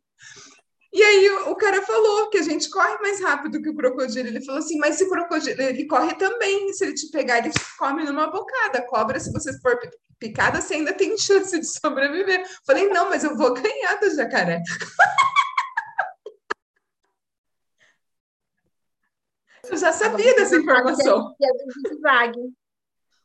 [0.92, 4.29] E aí o, cara falou que a gente corre mais rápido que o crocodilo.
[4.29, 6.72] Ele falou assim, mas se o crocodilo, ele corre também.
[6.72, 8.83] Se ele te pegar, ele te come numa bocada.
[8.83, 9.79] Cobra, se você for
[10.18, 12.44] picada, você ainda tem chance de sobreviver.
[12.66, 14.62] Falei, não, mas eu vou ganhar do jacaré.
[19.70, 21.35] Eu já sabia dessa informação.
[21.42, 21.48] É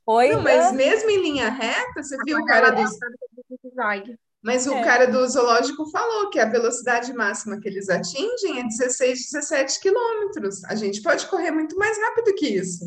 [0.06, 4.20] Oi, não, mas mesmo em linha reta, você viu o cara do zigue-zague?
[4.44, 4.84] Mas o é.
[4.84, 10.64] cara do zoológico falou que a velocidade máxima que eles atingem é 16, 17 quilômetros.
[10.66, 12.86] A gente pode correr muito mais rápido que isso.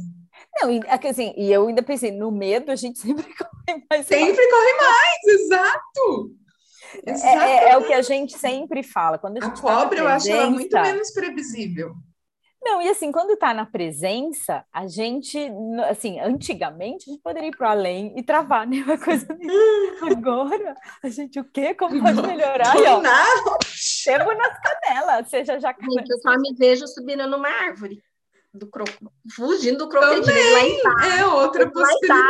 [0.60, 4.06] Não, e, é assim, e eu ainda pensei, no medo a gente sempre corre mais.
[4.06, 4.50] Sempre rápido.
[4.50, 6.30] corre mais, exato.
[7.06, 9.18] É, é, é, o que a gente sempre fala.
[9.18, 11.94] Quando a, gente a cobra, presença, eu acho ela muito menos previsível.
[12.66, 15.38] Não, e assim, quando está na presença, a gente,
[15.88, 18.78] assim, antigamente a gente poderia ir para além e travar, né?
[18.78, 19.24] Uma coisa
[20.02, 21.74] agora, a gente, o quê?
[21.74, 22.74] Como pode melhorar?
[22.74, 23.00] Não,
[24.04, 28.02] Temos nas canelas, seja já Gente, eu só me vejo subindo numa árvore,
[28.52, 28.84] do cro...
[29.32, 31.18] fugindo do crocodilo lá.
[31.18, 32.26] É outra possibilidade.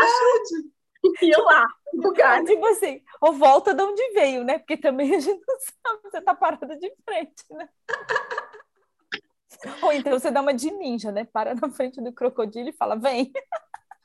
[1.23, 2.43] E eu lá, lugar.
[2.43, 4.59] Tipo assim, ou volta de onde veio, né?
[4.59, 7.69] Porque também a gente não sabe, você tá parada de frente, né?
[9.83, 11.25] Ou então você dá uma de ninja, né?
[11.25, 13.33] Para na frente do crocodilo e fala, vem.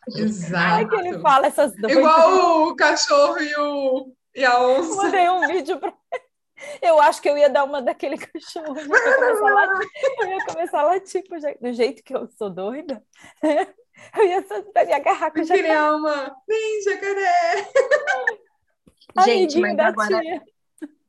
[0.08, 0.82] Exato.
[0.82, 1.94] É que ele fala essas duas.
[1.94, 5.04] Igual o cachorro e, o, e a onça.
[5.04, 5.94] Mandei um vídeo para
[6.82, 8.78] eu acho que eu ia dar uma daquele cachorro.
[8.78, 11.24] Eu ia começar a latir, eu ia começar a latir
[11.60, 13.04] do jeito que eu sou doida.
[14.18, 14.42] Eu ia
[14.86, 15.62] me agarrar com o jacaré.
[15.62, 16.36] Criar uma.
[16.48, 17.70] Vem, jacaré!
[19.26, 20.42] Gente, mas agora, tia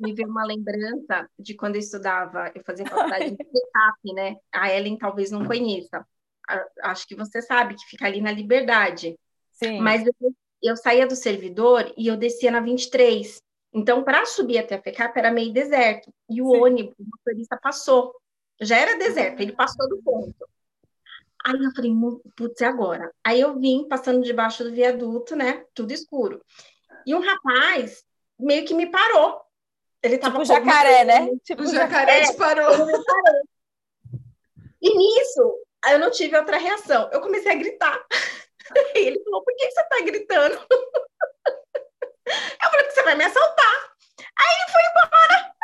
[0.03, 4.37] me veio uma lembrança de quando eu estudava, eu fazia faculdade de PECAP, né?
[4.53, 6.07] A Ellen talvez não conheça.
[6.83, 9.19] Acho que você sabe que fica ali na Liberdade.
[9.53, 9.81] Sim.
[9.81, 10.15] Mas eu,
[10.63, 13.41] eu saía do servidor e eu descia na 23.
[13.73, 16.13] Então, para subir até a FECAP era meio deserto.
[16.29, 16.61] E o Sim.
[16.61, 18.15] ônibus, o motorista passou.
[18.61, 20.35] Já era deserto, ele passou do ponto.
[21.45, 21.91] Aí eu falei,
[22.37, 23.13] putz, e agora?
[23.25, 25.65] Aí eu vim passando debaixo do viaduto, né?
[25.75, 26.41] Tudo escuro.
[27.05, 28.05] E um rapaz
[28.39, 29.41] meio que me parou.
[30.03, 31.29] Ele tava tipo jacaré, né?
[31.45, 32.73] Tipo o jacaré te parou.
[34.81, 37.09] E nisso, eu não tive outra reação.
[37.13, 38.05] Eu comecei a gritar.
[38.95, 40.55] E ele falou: por que você tá gritando?
[42.25, 43.95] Eu falei: porque você vai me assaltar.
[44.39, 45.55] Aí ele foi embora.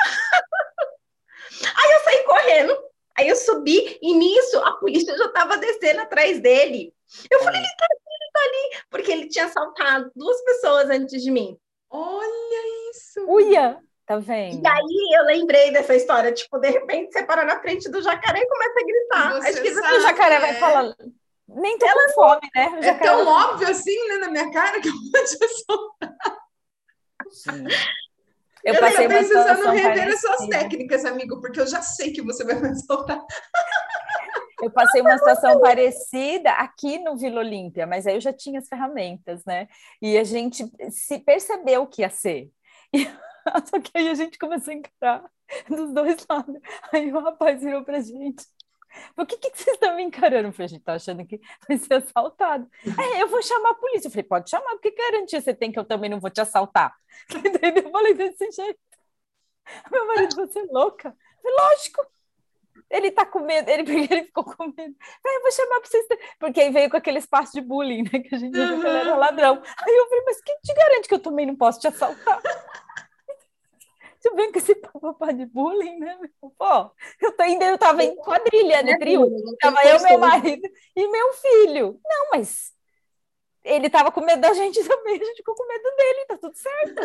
[1.76, 2.88] Aí eu saí correndo.
[3.16, 6.94] Aí eu subi e nisso a polícia já estava descendo atrás dele.
[7.28, 8.82] Eu falei: ele tá ali, ele tá ali.
[8.88, 11.58] Porque ele tinha assaltado duas pessoas antes de mim.
[11.90, 13.24] Olha isso!
[13.26, 13.82] Uia!
[14.08, 14.64] Tá vendo?
[14.64, 18.40] E aí eu lembrei dessa história, tipo, de repente você para na frente do jacaré
[18.40, 19.34] e começa a gritar.
[19.34, 20.96] Você Acho que sabe, o jacaré vai falar.
[21.46, 22.80] Nem tô Ela com fome, né?
[22.84, 25.36] é tão óbvio assim, né, na minha cara que eu vou te.
[28.64, 32.22] Eu, eu passei uma precisando rever as suas técnicas, amigo, porque eu já sei que
[32.22, 33.20] você vai me soltar.
[34.60, 38.66] Eu passei uma situação parecida aqui no Vila Olímpia, mas aí eu já tinha as
[38.66, 39.68] ferramentas, né?
[40.02, 42.50] E a gente se percebeu que ia ser.
[42.92, 43.08] E
[43.66, 45.30] Só que aí a gente começou a encarar
[45.68, 46.56] dos dois lados.
[46.92, 48.44] Aí o rapaz virou pra gente.
[49.14, 50.48] Por que, que vocês estão me encarando?
[50.48, 52.68] Eu falei, a gente tá achando que vai ser assaltado.
[52.84, 54.08] É, eu vou chamar a polícia.
[54.08, 56.94] Eu falei, pode chamar, porque garantia você tem que eu também não vou te assaltar?
[57.34, 57.84] Entendeu?
[57.84, 58.78] Eu falei desse jeito.
[59.92, 61.08] Meu marido, você é louca?
[61.08, 62.06] Eu falei, lógico.
[62.90, 64.96] Ele tá com medo, ele, ele ficou com medo.
[65.24, 66.06] eu vou chamar pra vocês.
[66.38, 68.20] Porque aí veio com aquele espaço de bullying, né?
[68.20, 69.62] Que a gente achou que ele era ladrão.
[69.82, 72.40] Aí eu falei, mas quem te garante que eu também não posso te assaltar?
[74.18, 76.18] Você vem com esse papo de bullying, né?
[76.40, 79.30] Pô, eu ainda, eu tava em quadrilha, né, trio?
[79.60, 82.00] Tava eu, meu marido e meu filho.
[82.04, 82.74] Não, mas
[83.64, 86.56] ele tava com medo da gente também, a gente ficou com medo dele, tá tudo
[86.56, 87.00] certo.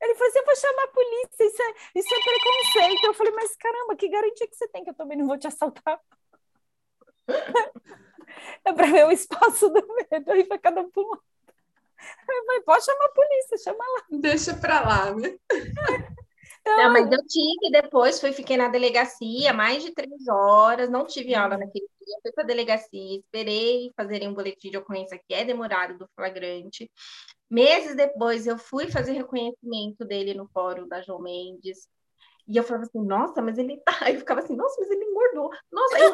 [0.00, 3.04] Ele falou assim: eu vou chamar a polícia, isso é, isso é preconceito.
[3.04, 5.46] Eu falei, mas caramba, que garantia que você tem que eu também não vou te
[5.46, 6.00] assaltar?
[8.64, 10.90] é para ver o espaço do medo, aí foi cada um
[12.26, 14.02] falei, pode chamar a polícia, chama lá.
[14.10, 15.36] Deixa pra lá, né?
[16.60, 16.76] Então...
[16.76, 21.34] Não, mas eu tive depois, fui, fiquei na delegacia mais de três horas, não tive
[21.34, 25.44] aula naquele dia, fui para a delegacia, esperei fazerem um boletim de ocorrência que é
[25.44, 26.88] demorado do flagrante.
[27.50, 31.88] Meses depois, eu fui fazer reconhecimento dele no fórum da João Mendes.
[32.52, 33.96] E eu falava assim, nossa, mas ele tá.
[34.02, 35.50] Aí eu ficava assim, nossa, mas ele engordou.
[35.72, 36.10] Nossa, aí eu,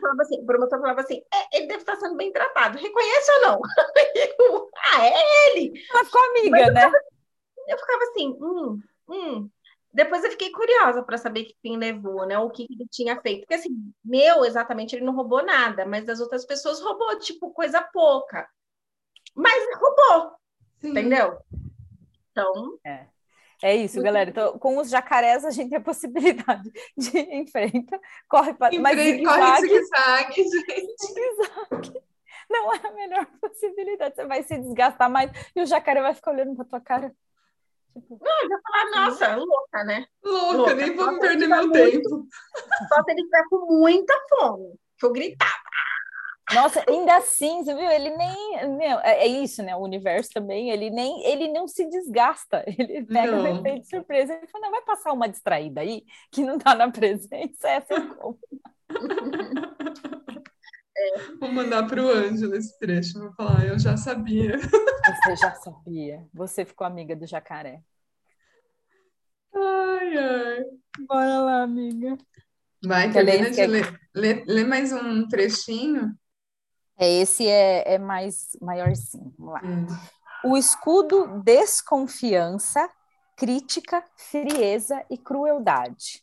[0.00, 3.42] falava assim, o promotor falava assim, é, ele deve estar sendo bem tratado, reconhece ou
[3.42, 3.60] não?
[4.14, 5.72] Eu, ah, é ele!
[5.92, 6.86] Ela ficou amiga, eu né?
[6.86, 7.04] Ficava,
[7.68, 9.50] eu ficava assim, hum, hum.
[9.92, 12.38] Depois eu fiquei curiosa para saber que fim levou, né?
[12.38, 13.40] O que ele tinha feito.
[13.40, 17.82] Porque assim, meu, exatamente, ele não roubou nada, mas das outras pessoas roubou, tipo, coisa
[17.82, 18.48] pouca.
[19.34, 20.36] Mas roubou,
[20.80, 20.90] Sim.
[20.90, 21.38] entendeu?
[22.30, 22.78] Então.
[22.84, 23.06] É.
[23.62, 24.30] É isso, galera.
[24.30, 29.60] Então, com os jacarés, a gente tem a possibilidade de enfrenta, corre para mais zigue-zague.
[29.60, 31.06] zigue-zague, gente.
[31.06, 32.02] Zigue-zague.
[32.48, 34.16] Não é a melhor possibilidade.
[34.16, 37.14] Você vai se desgastar mais e o jacaré vai ficar olhando para tua cara.
[37.92, 40.06] Tipo, não, vai falar, nossa, louca, né?
[40.22, 40.74] Louca, louca.
[40.74, 42.26] nem vamos perder meu muito, tempo.
[42.88, 45.59] Só se ele estiver com muita fome, que eu gritava.
[46.54, 47.88] Nossa, ainda assim, você viu?
[47.88, 48.68] Ele nem.
[48.76, 49.74] Meu, é, é, isso, né?
[49.76, 52.64] O universo também, ele nem ele não se desgasta.
[52.78, 53.44] Ele pega não.
[53.44, 54.34] o efeito de surpresa.
[54.34, 58.00] Ele fala: não, vai passar uma distraída aí que não tá na presença, essa é
[58.00, 58.38] como.
[61.00, 61.18] É.
[61.40, 63.18] Vou mandar para o Ângelo esse trecho.
[63.18, 64.58] Vou falar, eu já sabia.
[65.24, 66.26] Você já sabia.
[66.34, 67.80] Você ficou amiga do jacaré.
[69.54, 70.64] Ai, ai.
[71.08, 72.18] Bora lá, amiga.
[72.84, 74.44] Vai, termina de ler.
[74.46, 76.14] Lê mais um trechinho.
[77.00, 79.32] É, esse é, é mais maiorzinho.
[79.38, 79.62] Vamos lá.
[79.64, 79.86] Hum.
[80.44, 82.86] O escudo desconfiança,
[83.34, 86.22] crítica, frieza e crueldade.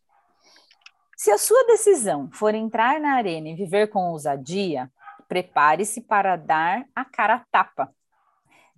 [1.15, 4.91] Se a sua decisão for entrar na arena e viver com ousadia,
[5.27, 7.91] prepare-se para dar a cara a tapa.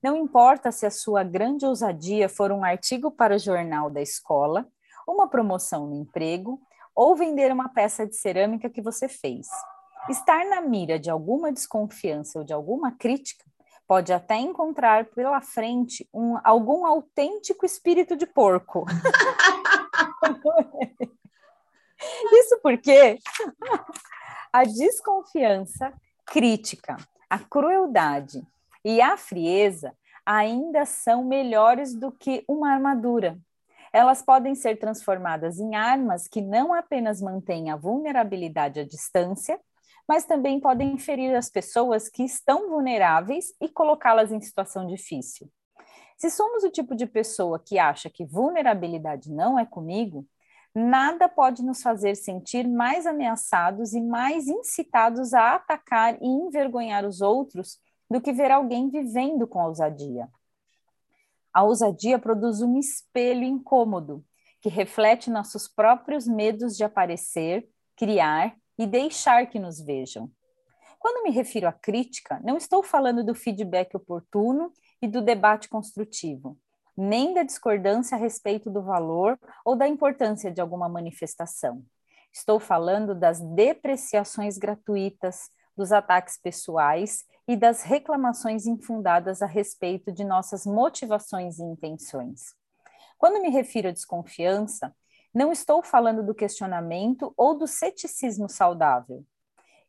[0.02, 4.66] Não importa se a sua grande ousadia for um artigo para o jornal da escola,
[5.06, 6.62] uma promoção no emprego
[6.96, 9.48] ou vender uma peça de cerâmica que você fez.
[10.08, 13.44] Estar na mira de alguma desconfiança ou de alguma crítica
[13.88, 18.86] pode até encontrar pela frente um, algum autêntico espírito de porco.
[22.32, 23.18] Isso porque
[24.54, 25.92] a desconfiança
[26.26, 26.96] crítica,
[27.30, 28.42] a crueldade
[28.86, 29.94] e a frieza
[30.26, 33.38] ainda são melhores do que uma armadura.
[33.92, 39.60] Elas podem ser transformadas em armas que não apenas mantêm a vulnerabilidade à distância,
[40.10, 45.48] mas também podem ferir as pessoas que estão vulneráveis e colocá-las em situação difícil.
[46.18, 50.26] Se somos o tipo de pessoa que acha que vulnerabilidade não é comigo,
[50.74, 57.22] nada pode nos fazer sentir mais ameaçados e mais incitados a atacar e envergonhar os
[57.22, 57.80] outros
[58.10, 60.28] do que ver alguém vivendo com ousadia.
[61.54, 64.26] A ousadia produz um espelho incômodo
[64.60, 70.32] que reflete nossos próprios medos de aparecer, criar e deixar que nos vejam.
[70.98, 76.58] Quando me refiro à crítica, não estou falando do feedback oportuno e do debate construtivo
[77.00, 81.82] nem da discordância a respeito do valor ou da importância de alguma manifestação.
[82.32, 90.26] Estou falando das depreciações gratuitas, dos ataques pessoais e das reclamações infundadas a respeito de
[90.26, 92.54] nossas motivações e intenções.
[93.18, 94.94] Quando me refiro à desconfiança,
[95.34, 99.26] não estou falando do questionamento ou do ceticismo saudável.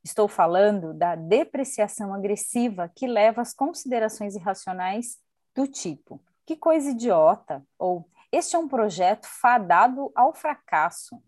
[0.03, 5.19] Estou falando da depreciação agressiva que leva às considerações irracionais
[5.55, 7.63] do tipo: que coisa idiota!
[7.79, 11.21] Ou este é um projeto fadado ao fracasso.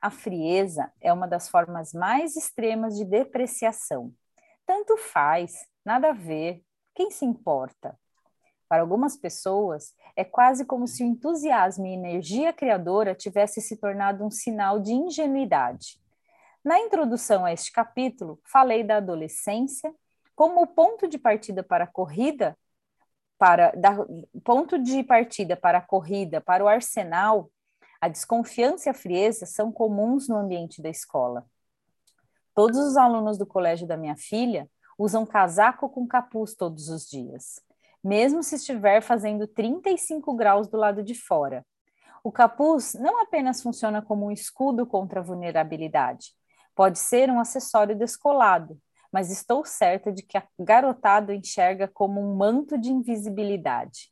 [0.00, 4.12] A frieza é uma das formas mais extremas de depreciação.
[4.66, 6.62] Tanto faz, nada a ver,
[6.94, 7.98] quem se importa?
[8.72, 14.24] Para algumas pessoas, é quase como se o entusiasmo e energia criadora tivesse se tornado
[14.24, 16.00] um sinal de ingenuidade.
[16.64, 19.94] Na introdução a este capítulo, falei da adolescência
[20.34, 22.56] como o ponto de partida para a corrida
[23.36, 24.06] para dar
[24.42, 27.50] ponto de partida para a corrida, para o arsenal,
[28.00, 31.44] a desconfiança e a frieza são comuns no ambiente da escola.
[32.54, 34.66] Todos os alunos do colégio da minha filha
[34.96, 37.60] usam casaco com capuz todos os dias,
[38.02, 41.64] mesmo se estiver fazendo 35 graus do lado de fora.
[42.24, 46.32] O capuz não apenas funciona como um escudo contra a vulnerabilidade,
[46.74, 48.78] pode ser um acessório descolado,
[49.12, 54.10] mas estou certa de que a garotada enxerga como um manto de invisibilidade.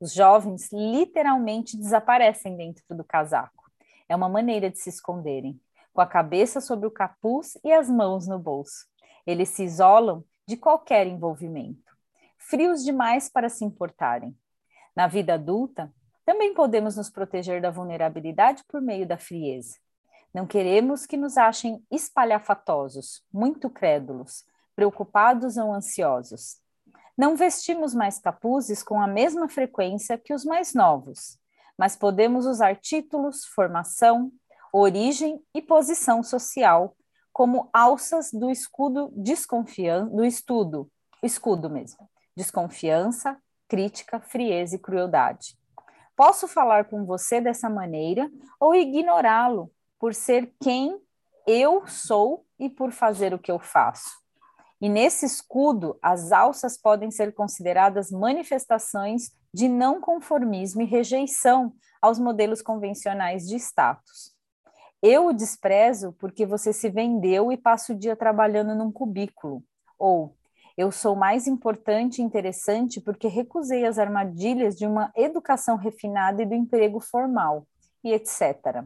[0.00, 3.70] Os jovens literalmente desaparecem dentro do casaco.
[4.08, 5.60] É uma maneira de se esconderem,
[5.92, 8.86] com a cabeça sobre o capuz e as mãos no bolso.
[9.26, 11.91] Eles se isolam de qualquer envolvimento,
[12.48, 14.36] frios demais para se importarem.
[14.94, 15.92] Na vida adulta,
[16.24, 19.76] também podemos nos proteger da vulnerabilidade por meio da frieza.
[20.32, 26.58] Não queremos que nos achem espalhafatosos, muito crédulos, preocupados ou ansiosos.
[27.16, 31.38] Não vestimos mais capuzes com a mesma frequência que os mais novos,
[31.76, 34.32] mas podemos usar títulos, formação,
[34.72, 36.96] origem e posição social
[37.32, 40.90] como alças do escudo desconfiança, do estudo,
[41.22, 43.36] escudo mesmo, desconfiança,
[43.68, 45.56] crítica, frieza e crueldade.
[46.16, 48.30] Posso falar com você dessa maneira
[48.60, 51.00] ou ignorá-lo por ser quem
[51.46, 54.22] eu sou e por fazer o que eu faço.
[54.80, 62.18] E nesse escudo, as alças podem ser consideradas manifestações de não conformismo e rejeição aos
[62.18, 64.32] modelos convencionais de status.
[65.00, 69.62] Eu o desprezo porque você se vendeu e passa o dia trabalhando num cubículo.
[69.98, 70.36] Ou
[70.76, 76.46] eu sou mais importante e interessante porque recusei as armadilhas de uma educação refinada e
[76.46, 77.66] do emprego formal,
[78.02, 78.84] e etc.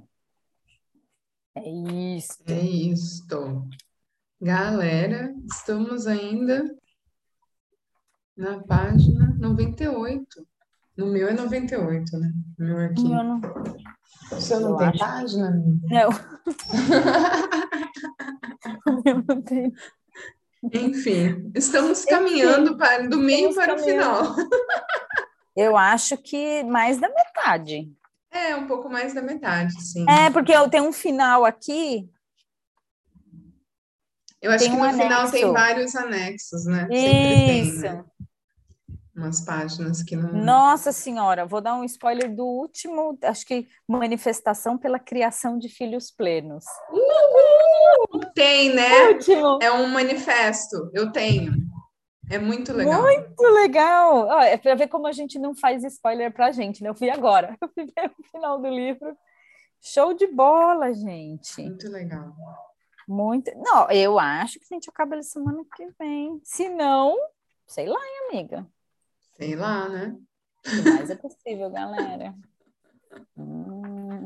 [1.55, 2.43] É isso.
[2.47, 3.67] É isto.
[4.41, 6.77] Galera, estamos ainda
[8.37, 10.47] na página 98.
[10.97, 12.33] No meu é 98, né?
[12.59, 13.05] No meu aqui.
[13.05, 13.41] Eu não...
[14.33, 14.99] O seu não eu tem acho.
[14.99, 15.51] página?
[15.51, 16.11] Não.
[18.87, 19.73] o meu não tem.
[20.63, 24.35] Enfim, estamos caminhando Enfim, para, do meio para o final.
[25.57, 27.91] Eu acho que mais da metade.
[28.31, 30.05] É, um pouco mais da metade, sim.
[30.09, 32.09] É, porque eu tenho um final aqui.
[34.43, 36.87] Eu acho que no final tem vários anexos, né?
[36.91, 37.81] Isso.
[37.81, 38.05] Tem, né?
[39.17, 40.31] Umas páginas que não.
[40.33, 46.11] Nossa Senhora, vou dar um spoiler do último, acho que manifestação pela criação de filhos
[46.11, 46.67] plenos.
[46.91, 48.21] Uhul!
[48.35, 49.09] Tem, né?
[49.09, 49.59] Último.
[49.63, 51.55] É um manifesto, eu tenho.
[52.29, 53.01] É muito legal.
[53.01, 54.29] Muito legal.
[54.29, 56.91] Oh, é para ver como a gente não faz spoiler para a gente, né?
[56.91, 59.17] Eu fui agora, eu fui ver o final do livro.
[59.81, 61.63] Show de bola, gente.
[61.63, 62.35] Muito legal.
[63.09, 63.51] Muito.
[63.57, 66.39] Não, eu acho que a gente acaba ele semana que vem.
[66.43, 67.17] Se não,
[67.67, 68.67] sei lá, hein, amiga.
[69.39, 70.17] Sei lá, né?
[70.67, 72.35] O mais é possível, galera.
[73.37, 74.25] Hum.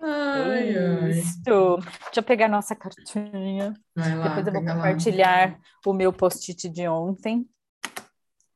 [0.00, 1.10] Ai, ai.
[1.10, 1.42] Isso.
[1.44, 3.74] Deixa eu pegar nossa cartinha.
[3.96, 5.58] Lá, Depois eu vou compartilhar lá.
[5.86, 7.46] o meu post-it de ontem.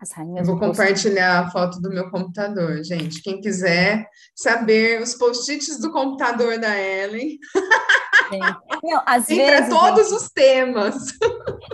[0.01, 3.23] As rainhas eu vou compartilhar a foto do meu computador, gente.
[3.23, 7.39] Quem quiser saber os post-its do computador da Ellen.
[8.39, 9.69] Não, às vezes.
[9.69, 10.95] para todos os temas.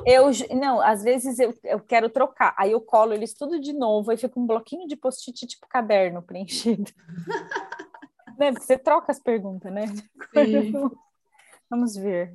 [0.06, 4.10] Eu, não, às vezes eu, eu quero trocar, aí eu colo eles tudo de novo,
[4.10, 6.90] aí fica um bloquinho de post-it tipo caderno preenchido.
[8.38, 8.52] né?
[8.52, 9.84] Porque você troca as perguntas, né?
[11.68, 12.34] Vamos ver.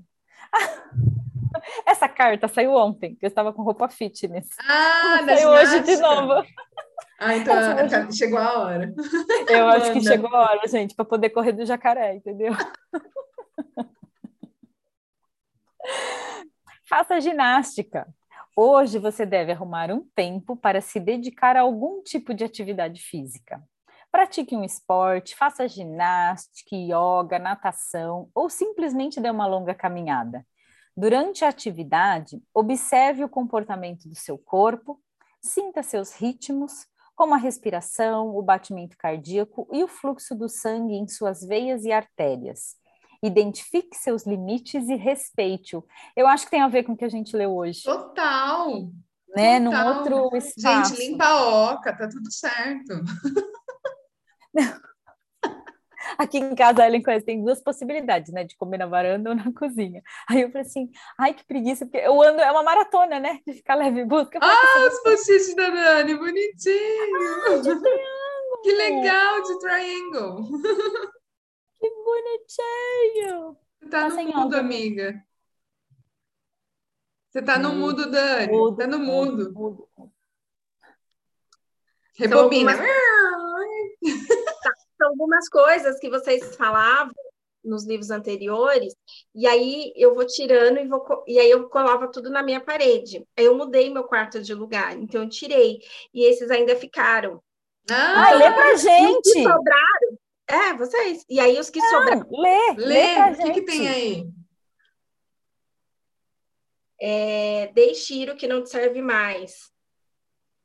[1.85, 4.49] Essa carta saiu ontem, que eu estava com roupa fitness.
[4.67, 6.45] Ah, saiu hoje de novo.
[7.17, 8.93] Ah, então a, chegou a hora.
[9.47, 12.53] Eu acho que chegou a hora, gente, para poder correr do jacaré, entendeu?
[16.87, 18.07] Faça ginástica.
[18.55, 23.59] Hoje você deve arrumar um tempo para se dedicar a algum tipo de atividade física.
[24.11, 30.45] Pratique um esporte, faça ginástica, yoga, natação ou simplesmente dê uma longa caminhada.
[30.95, 35.01] Durante a atividade, observe o comportamento do seu corpo,
[35.41, 41.07] sinta seus ritmos, como a respiração, o batimento cardíaco e o fluxo do sangue em
[41.07, 42.75] suas veias e artérias.
[43.25, 45.83] Identifique seus limites e respeite-o.
[46.15, 47.81] Eu acho que tem a ver com o que a gente leu hoje.
[47.81, 48.89] Total.
[49.35, 49.59] Né?
[49.59, 49.61] Total.
[49.61, 50.95] Num outro espaço.
[50.95, 53.01] Gente, limpa a oca, tá tudo certo.
[56.19, 58.43] Aqui em casa, a Ellen conhece, tem duas possibilidades, né?
[58.43, 60.03] De comer na varanda ou na cozinha.
[60.29, 63.39] Aí eu falei assim, ai, que preguiça, porque eu ando, é uma maratona, né?
[63.45, 64.37] De ficar leve em busca.
[64.39, 67.47] Ah, os post da Dani, bonitinho!
[67.47, 68.61] Ah, de triângulo!
[68.63, 70.49] Que legal, de triangle!
[71.79, 73.57] Que bonitinho!
[73.79, 74.59] Você tá, tá no mudo, áudio.
[74.59, 75.25] amiga.
[77.29, 78.51] Você tá no mudo, Dani.
[78.51, 79.53] Mudo, tá no mudo.
[79.53, 79.89] mudo.
[82.17, 82.71] Rebobina.
[82.71, 83.65] São algumas...
[84.63, 87.13] Tá, são algumas coisas que vocês falavam
[87.65, 88.95] nos livros anteriores,
[89.33, 93.25] e aí eu vou tirando e vou e aí eu colava tudo na minha parede.
[93.35, 95.79] Aí eu mudei meu quarto de lugar, então eu tirei
[96.13, 97.41] e esses ainda ficaram.
[97.89, 99.43] Ah, lê pra gente.
[99.43, 100.17] sobraram,
[100.47, 101.25] é, vocês.
[101.29, 102.27] E aí os que sobraram.
[102.29, 102.85] Lê, lê.
[102.87, 104.29] lê o que, que, tem aí?
[106.99, 109.71] É, Deixiro que não te serve mais.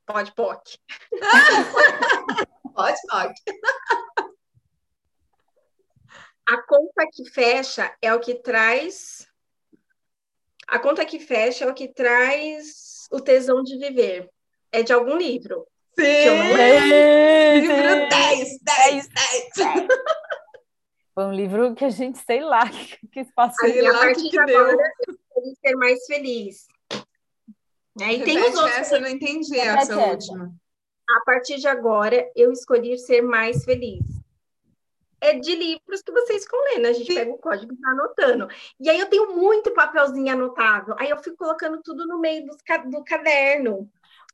[0.07, 0.62] Pode, poc.
[2.74, 3.33] pode, poc.
[6.47, 9.28] A conta que fecha é o que traz.
[10.66, 14.28] A conta que fecha é o que traz o tesão de viver.
[14.72, 15.66] É de algum livro.
[16.01, 17.61] Sim!
[17.61, 19.89] Livro 10, 10, 10.
[21.15, 24.39] Foi um livro que a gente, sei lá, que, que espaço Aí, a partir de
[24.39, 25.15] agora, eu
[25.61, 26.67] ser mais feliz.
[28.01, 28.79] É, e tem os outros.
[28.79, 30.55] Essa eu não entendi, essa última.
[31.11, 34.01] A partir de agora, eu escolhi ser mais feliz.
[35.21, 37.15] É de livros que vocês ficam lendo, a gente Sim.
[37.15, 38.49] pega o código e tá anotando.
[38.79, 42.57] E aí eu tenho muito papelzinho anotado, aí eu fico colocando tudo no meio do,
[42.91, 43.91] do caderno.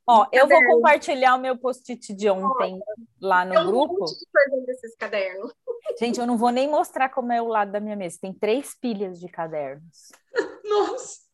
[0.09, 2.79] Ó, eu vou compartilhar o meu post-it de ontem
[3.21, 3.93] lá no grupo.
[3.93, 5.53] Um monte de coisa desses cadernos.
[5.99, 8.17] Gente, eu não vou nem mostrar como é o lado da minha mesa.
[8.21, 10.11] Tem três pilhas de cadernos.
[10.63, 11.27] Nossa!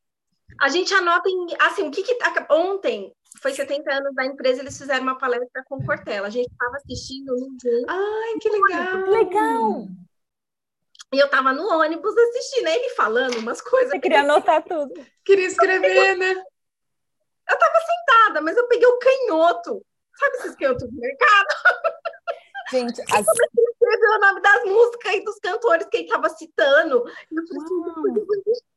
[0.60, 1.48] A gente anota em.
[1.60, 2.16] Assim, o que que.
[2.16, 6.28] Tá, ontem foi 70 anos da empresa, eles fizeram uma palestra com Cortella.
[6.28, 7.86] A gente estava assistindo no dia.
[7.88, 9.10] Ai, que legal!
[9.10, 9.88] Legal!
[11.14, 13.92] E eu estava no ônibus assistindo, ele falando umas coisas.
[13.92, 14.94] Você queria anotar tudo.
[15.24, 16.44] Queria escrever, né?
[17.50, 19.86] Eu tava sentada, mas eu peguei o canhoto.
[20.18, 21.48] Sabe esses canhotos do mercado?
[22.72, 23.08] Gente, as...
[23.08, 27.04] eu comecei a escrever o nome das músicas e dos cantores que ele tava citando.
[27.32, 28.26] Eu falei assim,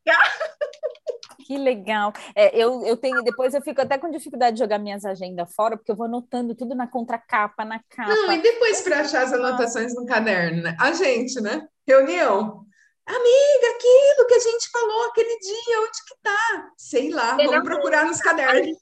[0.05, 0.11] Que
[1.47, 2.12] Que legal.
[2.35, 5.77] É, eu, eu tenho, depois eu fico até com dificuldade de jogar minhas agendas fora,
[5.77, 8.12] porque eu vou anotando tudo na contracapa, na capa.
[8.12, 10.77] Não, e depois para achar as anotações no caderno, né?
[10.81, 11.69] A gente, né?
[11.87, 12.66] Reunião.
[13.07, 16.73] Amiga, aquilo que a gente falou aquele dia, onde que tá?
[16.77, 18.77] Sei lá, vamos procurar nos cadernos.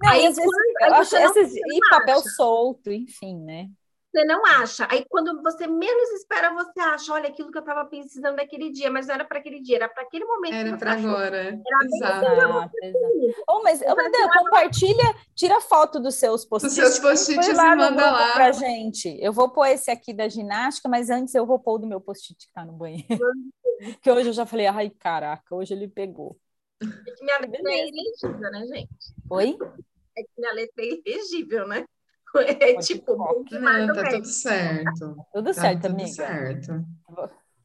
[0.00, 3.68] Não, aí, às vezes, eu acho esses, e papel solto, enfim, né?
[4.12, 4.86] Você não acha.
[4.90, 8.90] Aí, quando você menos espera, você acha, olha, aquilo que eu estava precisando naquele dia,
[8.90, 10.52] mas não era para aquele dia, era para aquele momento.
[10.52, 11.38] Era para agora.
[11.38, 12.26] Era exato.
[12.26, 12.70] exato.
[13.48, 16.76] Oh, mas, oh, Mandel, compartilha, tira foto dos seus post-its.
[16.76, 18.32] Dos seus post-its e manda lá.
[18.34, 19.16] Pra gente.
[19.18, 22.00] Eu vou pôr esse aqui da ginástica, mas antes eu vou pôr o do meu
[22.00, 23.06] post-it que está no banheiro.
[24.02, 26.36] que hoje eu já falei, ai, caraca, hoje ele pegou.
[26.82, 29.14] É que minha letra é ilegível, né, gente?
[29.30, 29.56] Oi?
[30.18, 31.86] É que minha letra é ilegível, né?
[32.60, 35.16] É tipo, não, tá tudo certo.
[35.32, 36.08] Tudo tá certo, tudo amiga.
[36.08, 36.84] Certo.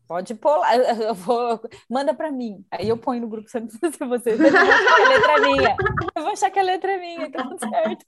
[0.08, 1.60] Pode pôr lá, eu vou,
[1.90, 2.66] manda para mim.
[2.72, 4.32] Aí eu ponho no grupo, você não precisa ser você.
[4.32, 5.78] Eu vou achar que a letra é minha.
[6.16, 8.06] Eu vou achar que a letra é minha, tá tudo certo.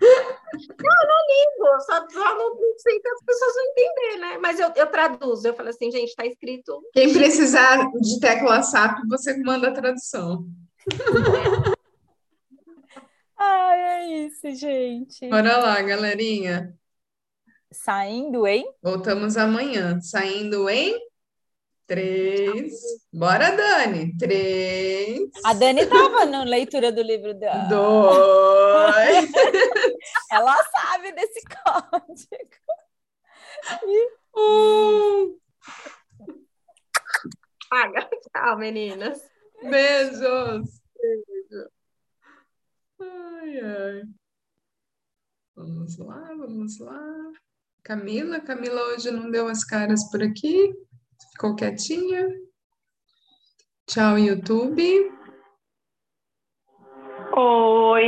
[0.00, 4.38] Não, não ligo, só, só não sei que as pessoas vão entender, né?
[4.38, 6.82] Mas eu, eu traduzo, eu falo assim, gente, tá escrito.
[6.92, 10.44] Quem precisar de tecla SAP, você manda a tradução.
[10.90, 11.71] É.
[13.44, 15.28] Ai, é isso, gente.
[15.28, 16.74] Bora lá, galerinha.
[17.72, 18.64] Saindo em?
[18.82, 20.00] Voltamos amanhã.
[20.00, 20.96] Saindo em?
[21.86, 22.72] Três.
[23.12, 24.16] Bora, Dani.
[24.16, 25.30] Três.
[25.44, 27.64] A Dani estava na leitura do livro dela.
[27.64, 29.30] Dois.
[30.30, 32.62] Ela sabe desse código.
[33.84, 35.38] E um.
[37.68, 38.08] Paga.
[38.32, 39.20] Tchau, meninas.
[39.62, 40.80] Beijos.
[43.02, 44.02] Ai, ai.
[45.56, 47.32] Vamos lá, vamos lá.
[47.82, 50.72] Camila, Camila hoje não deu as caras por aqui,
[51.32, 52.28] ficou quietinha.
[53.86, 55.12] Tchau, YouTube.
[57.36, 58.02] Oi.